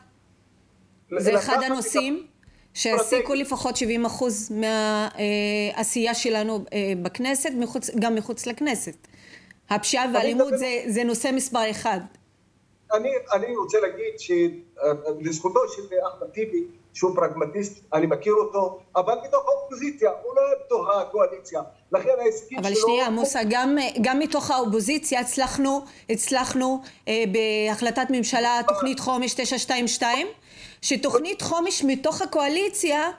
[1.19, 2.27] זה אחד הנושאים?
[2.73, 9.07] שהעסיקו לפחות 70 אחוז מהעשייה שלנו אה, בכנסת, מחוץ, גם מחוץ לכנסת.
[9.69, 11.99] הפשיעה והאלימות זה, זה נושא מספר אחד.
[12.93, 16.63] אני, אני רוצה להגיד שלזכותו של אחמד טיבי,
[16.93, 21.61] שהוא פרגמטיסט, אני מכיר אותו, אבל בתוך האופוזיציה, הוא לא בתוך הקואליציה.
[21.91, 22.67] לכן ההישגים שלו...
[22.67, 30.27] אבל שנייה, מוסא, גם, גם מתוך האופוזיציה הצלחנו, הצלחנו אה, בהחלטת ממשלה, תוכנית חומש 922,
[30.81, 33.11] שתוכנית חומש מתוך הקואליציה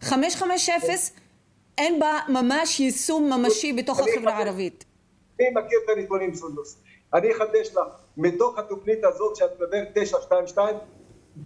[0.00, 1.24] 550
[1.78, 4.84] אין בה ממש יישום ממשי בתוך החברה הערבית.
[5.40, 6.76] אני מכיר את הנתונים סונדוס.
[7.14, 7.80] אני אחדש לך,
[8.16, 10.76] מתוך התוכנית הזאת שאת מדברת 922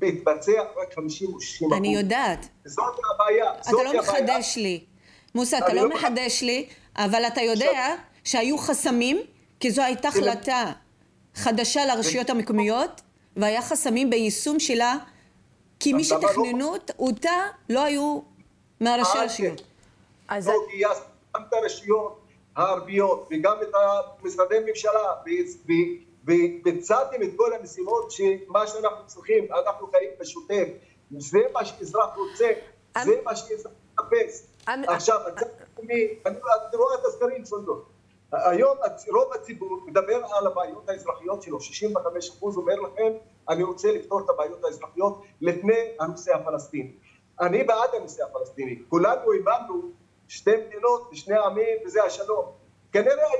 [0.00, 2.48] מתבצע רק 50 או 60 אני יודעת.
[2.64, 3.52] זאת הבעיה.
[3.60, 4.84] אתה לא מחדש לי.
[5.34, 9.20] מוסא, אתה לא, לא מחדש לי, אבל אתה יודע שהיו חסמים,
[9.60, 10.72] כי זו הייתה החלטה
[11.34, 13.00] חדשה לרשויות המקומיות,
[13.36, 14.96] והיה חסמים ביישום שלה
[15.80, 18.20] כי מי לא- שתכננו אותה לא היו
[18.80, 19.62] מהראשי הרשויות.
[20.28, 20.48] אז...
[20.48, 21.02] לא גייסת
[21.36, 22.20] גם את הרשויות
[22.56, 23.74] הערביות וגם את
[24.22, 25.00] משרדי הממשלה
[26.28, 30.68] וביצעתם את כל המשימות שמה שאנחנו צריכים, אנחנו חיים בשוטף,
[31.18, 32.48] זה מה שאזרח רוצה,
[33.04, 34.46] זה מה שאזרח מחפש.
[34.66, 35.20] עכשיו,
[36.26, 36.38] אני
[36.74, 37.88] רואה את הסקרים סונדות.
[38.32, 38.76] היום
[39.08, 43.12] רוב הציבור מדבר על הבעיות האזרחיות שלו, 65 אחוז אומר לכם
[43.48, 46.92] אני רוצה לפתור את הבעיות האזרחיות לפני הנושא הפלסטיני.
[47.40, 49.90] אני בעד הנושא הפלסטיני, כולנו הבנו
[50.28, 52.52] שתי מדינות ושני עמים וזה השלום.
[52.92, 53.37] כנראה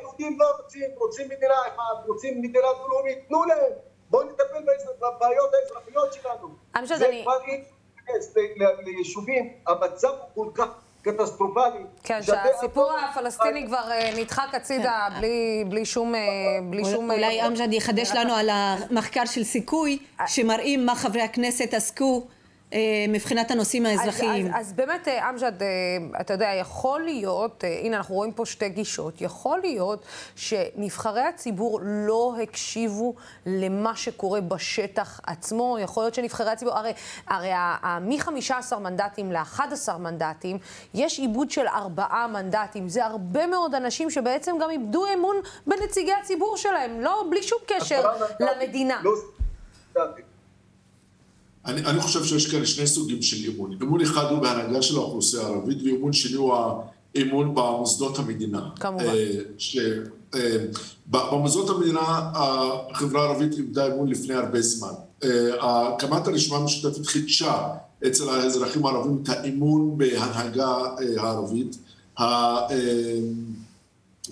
[0.63, 3.73] רוצים, רוצים מדינה אחת, רוצים מדינה דו-לאומית, תנו להם,
[4.11, 4.63] בואו נטפל
[4.99, 6.49] בבעיות האזרחיות שלנו.
[6.75, 7.17] אני חושבת שאני...
[7.17, 7.63] זה כבר אי
[8.19, 10.69] אפשר ליישובים, המצב הוא כל כך
[11.03, 11.85] קטסטרופלי.
[12.03, 15.21] כן, שהסיפור הפלסטיני כבר אה, נדחק הצידה כן.
[15.69, 16.15] בלי שום...
[16.15, 16.21] אה.
[16.97, 22.27] אולי אה, אמג'ד יחדש לנו על המחקר של סיכוי, שמראים מה חברי הכנסת עסקו
[23.09, 24.47] מבחינת הנושאים האזרחיים.
[24.47, 25.69] אז, אז, אז באמת, אה, אמג'ד, אה,
[26.21, 30.07] אתה יודע, יכול להיות, הנה, אנחנו רואים פה שתי גישות, יכול להיות
[30.37, 33.15] שנבחרי הציבור לא הקשיבו
[33.47, 36.93] למה שקורה בשטח עצמו, יכול להיות שנבחרי הציבור, הרי,
[37.27, 37.51] הרי
[38.01, 40.59] מ-15 מנדטים ל-11 מנדטים,
[40.95, 42.89] יש עיבוד של ארבעה מנדטים.
[42.89, 48.11] זה הרבה מאוד אנשים שבעצם גם איבדו אמון בנציגי הציבור שלהם, לא, בלי שום קשר
[48.41, 49.01] למדינה.
[49.97, 50.03] לא,
[51.69, 53.79] אני, אני חושב שיש כאן שני סוגים של אמון.
[53.83, 56.55] אמון אחד הוא בהנהגה של האוכלוסייה הערבית, ואמון שני הוא
[57.15, 58.69] האמון במוסדות המדינה.
[58.81, 59.05] כמובן.
[59.05, 59.79] אה, ש,
[60.35, 60.65] אה,
[61.07, 62.01] במוסדות המדינה
[62.35, 64.93] החברה הערבית איבדה אמון לפני הרבה זמן.
[65.25, 67.69] אה, הקמת הרשימה המשותפת חידשה
[68.07, 70.77] אצל האזרחים הערבים את האמון בהנהגה
[71.17, 71.79] הערבית.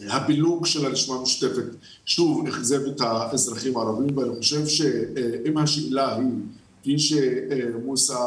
[0.09, 1.65] הבילוג של הרשימה המשותפת
[2.05, 6.27] שוב אכזב את האזרחים הערבים, ואני חושב שאם השאלה היא
[6.87, 8.19] כפי שמוסא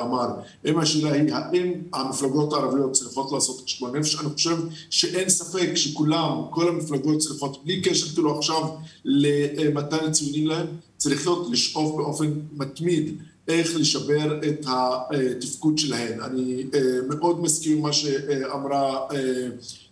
[0.00, 0.26] אמר,
[0.66, 4.56] אם השאלה היא האם המפלגות הערביות צריכות לעשות חשבון נפש, אני חושב
[4.90, 8.62] שאין ספק שכולם, כל המפלגות צריכות, בלי קשר כאילו עכשיו
[9.04, 10.66] למתן ציונים להם,
[10.96, 16.20] צריכות לשאוף באופן מתמיד איך לשבר את התפקוד שלהן.
[16.20, 16.64] אני
[17.08, 18.98] מאוד מסכים עם מה שאמרה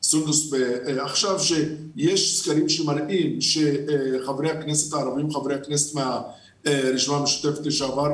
[0.02, 0.52] סונדוס
[0.98, 6.20] עכשיו, שיש סקרים שמראים שחברי הכנסת הערבים, חברי הכנסת מה...
[6.66, 8.08] רשימה משותפת לשעבר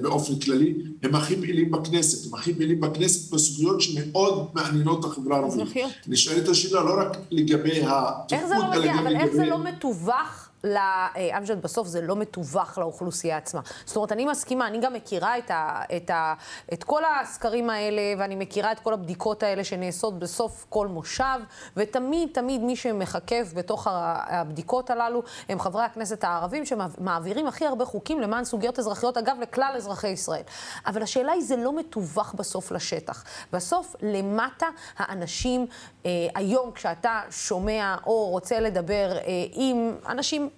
[0.00, 5.36] באופן כללי, הם הכי פעילים בכנסת, הם הכי פעילים בכנסת בסוגיות שמאוד מעניינות את החברה
[5.36, 5.76] הערבית.
[6.06, 9.16] נשאלת השאלה לא רק לגבי התפקוד, אלא גם לגבי...
[9.16, 10.45] אבל איך זה לא מתווך?
[10.64, 13.60] לאמג'ד בסוף זה לא מתווך לאוכלוסייה עצמה.
[13.84, 16.34] זאת אומרת, אני מסכימה, אני גם מכירה את, ה, את, ה,
[16.72, 21.40] את כל הסקרים האלה, ואני מכירה את כל הבדיקות האלה שנעשות בסוף כל מושב,
[21.76, 28.20] ותמיד, תמיד מי שמחכב בתוך הבדיקות הללו הם חברי הכנסת הערבים שמעבירים הכי הרבה חוקים
[28.20, 30.42] למען סוגיות אזרחיות, אגב, לכלל אזרחי ישראל.
[30.86, 33.24] אבל השאלה היא, זה לא מתווך בסוף לשטח.
[33.52, 35.66] בסוף, למטה האנשים,
[36.06, 40.50] אה, היום כשאתה שומע או רוצה לדבר אה, עם אנשים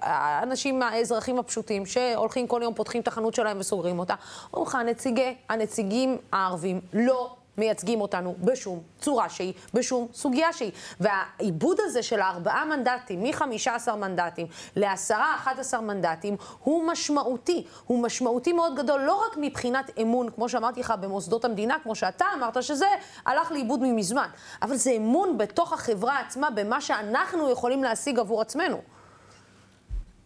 [0.00, 4.14] האנשים, האזרחים הפשוטים, שהולכים כל יום, פותחים את החנות שלהם וסוגרים אותה,
[4.52, 10.72] אומרים לך, הנציגי, הנציגים הערבים לא מייצגים אותנו בשום צורה שהיא, בשום סוגיה שהיא.
[11.00, 14.46] והעיבוד הזה של הארבעה מנדטים, מ-15 מנדטים
[14.76, 17.66] לעשרה, 11 מנדטים, הוא משמעותי.
[17.86, 22.24] הוא משמעותי מאוד גדול, לא רק מבחינת אמון, כמו שאמרתי לך, במוסדות המדינה, כמו שאתה
[22.34, 22.88] אמרת, שזה
[23.26, 24.28] הלך לאיבוד ממזמן,
[24.62, 28.93] אבל זה אמון בתוך החברה עצמה, במה שאנחנו יכולים להשיג עבור עצמנו.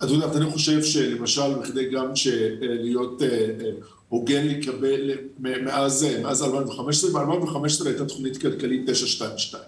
[0.04, 2.06] את יודעת, אני חושב שלמשל, בכדי גם
[2.60, 3.70] להיות אה, אה,
[4.08, 9.62] הוגן לקבל מאז 2015, ב-2015 הייתה תוכנית כלכלית 922.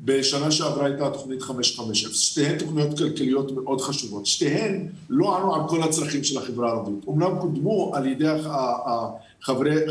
[0.00, 5.82] בשנה שעברה הייתה תוכנית 550, שתיהן תוכניות כלכליות מאוד חשובות, שתיהן לא ענו על כל
[5.82, 8.28] הצרכים של החברה הערבית, אמנם קודמו על ידי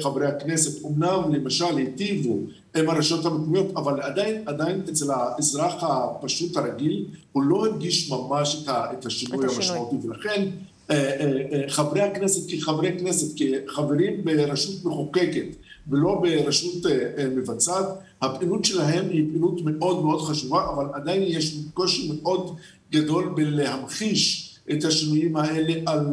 [0.02, 2.39] חברי הכנסת, אמנם למשל היטיבו
[2.76, 9.05] עם הרשויות המקומיות, אבל עדיין, עדיין אצל האזרח הפשוט הרגיל, הוא לא הרגיש ממש את
[9.05, 10.49] השינוי המשמעותי, ולכן
[10.91, 15.45] אה, אה, אה, חברי הכנסת כחברי כנסת, כחברים ברשות מחוקקת
[15.88, 16.86] ולא ברשות
[17.36, 17.86] מבצעת,
[18.21, 22.55] הפעילות שלהם היא פעילות מאוד מאוד חשובה, אבל עדיין יש קושי מאוד
[22.91, 26.05] גדול בלהמחיש את השינויים האלה על,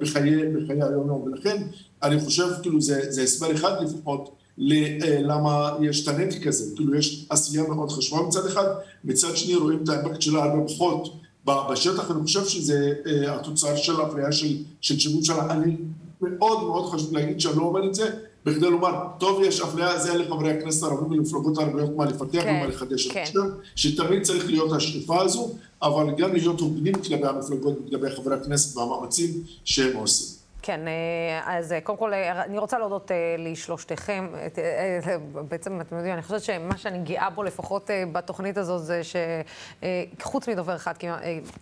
[0.00, 1.62] בחיי, בחיי היום יום, ולכן
[2.02, 7.26] אני חושב כאילו זה, זה הסבר אחד לפחות למה יש את הנתק הזה, כאילו יש
[7.30, 8.64] עשייה מאוד חשובה מצד אחד,
[9.04, 14.02] מצד שני רואים את האמפקט שלה הרבה פחות בשטח, אני חושב שזה uh, התוצאה של
[14.02, 15.52] אפליה של, שימוש שלה.
[15.52, 15.76] אני
[16.20, 18.10] מאוד מאוד חשוב להגיד שאני לא אומר את זה,
[18.44, 22.66] בכדי לומר, טוב, יש אפליה, זה לחברי הכנסת הערבים ולמפלגות הערביות מה לפתח כן, ומה
[22.66, 23.08] לחדש.
[23.08, 23.24] כן.
[23.76, 25.50] שתמיד צריך להיות השאיפה הזו,
[25.82, 29.30] אבל גם להיות הוגנים כלפי המפלגות וכלפי חברי הכנסת והמאמצים
[29.64, 30.35] שהם עושים.
[30.66, 34.28] כן, אה, אז אה, קודם כל, אה, אני רוצה להודות לשלושתכם.
[35.48, 39.00] בעצם, אתם יודעים, אני חושבת שמה שאני גאה בו, לפחות בתוכנית הזאת, זה
[40.18, 41.06] שחוץ מדובר אחד, כי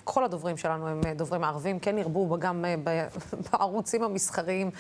[0.05, 2.65] כל הדוברים שלנו הם דוברים ערבים, כן ירבו גם
[3.53, 4.71] בערוצים המסחריים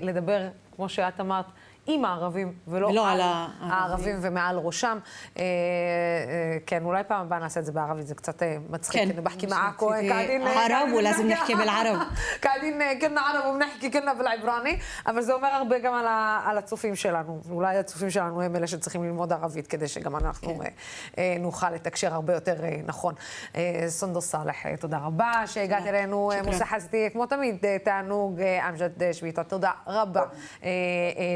[0.00, 1.46] לדבר, כמו שאת אמרת.
[1.86, 3.70] עם הערבים, ולא, ולא על, על הערבים.
[3.70, 4.98] הערבים ומעל ראשם.
[5.38, 9.00] אה, אה, כן, אולי פעם הבאה נעשה את זה בערבית, זה קצת אה, מצחיק.
[9.00, 9.08] כן.
[9.10, 10.42] אני נבחקי עכו, קעדין...
[10.42, 11.98] ערב, אולי זה נחכה בלערב.
[12.40, 16.96] קעדין, כנה ערב ומנחקי כנה בלעברני, אבל זה אומר הרבה גם על, ה, על הצופים
[16.96, 17.40] שלנו.
[17.50, 20.62] אולי הצופים שלנו הם אלה שצריכים ללמוד ערבית, כדי שגם אנחנו כן.
[20.62, 20.68] אה,
[21.18, 23.14] אה, נוכל לתקשר הרבה יותר אה, נכון.
[23.56, 26.32] אה, סונדוס סאלח, אה, תודה רבה שהגעת אלינו.
[26.32, 30.24] אה, מוסי חסדי, כמו תמיד, תענוג, אמג'ד שביטה, תודה רבה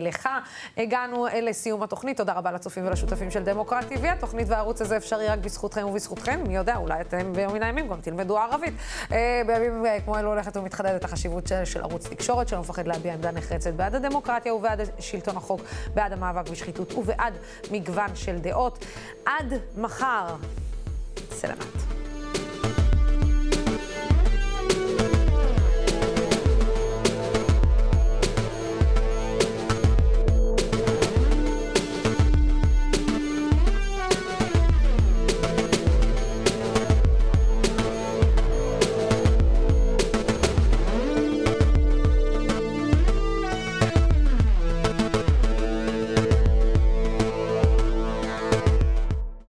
[0.02, 0.28] לך.
[0.76, 2.16] הגענו לסיום התוכנית.
[2.16, 4.06] תודה רבה לצופים ולשותפים של דמוקרט TV.
[4.06, 6.40] התוכנית והערוץ הזה אפשרי רק בזכותכם ובזכותכם.
[6.46, 8.74] מי יודע, אולי אתם ביום מן הימים גם תלמדו ערבית.
[9.12, 13.14] אה, בימים אה, כמו אלו הולכת ומתחדדת החשיבות של, של ערוץ תקשורת, שלא מפחד להביע
[13.14, 15.60] עמדה נחרצת בעד הדמוקרטיה ובעד שלטון החוק,
[15.94, 17.34] בעד המאבק בשחיתות ובעד
[17.70, 18.84] מגוון של דעות.
[19.26, 20.36] עד מחר.
[21.30, 22.03] סלמת.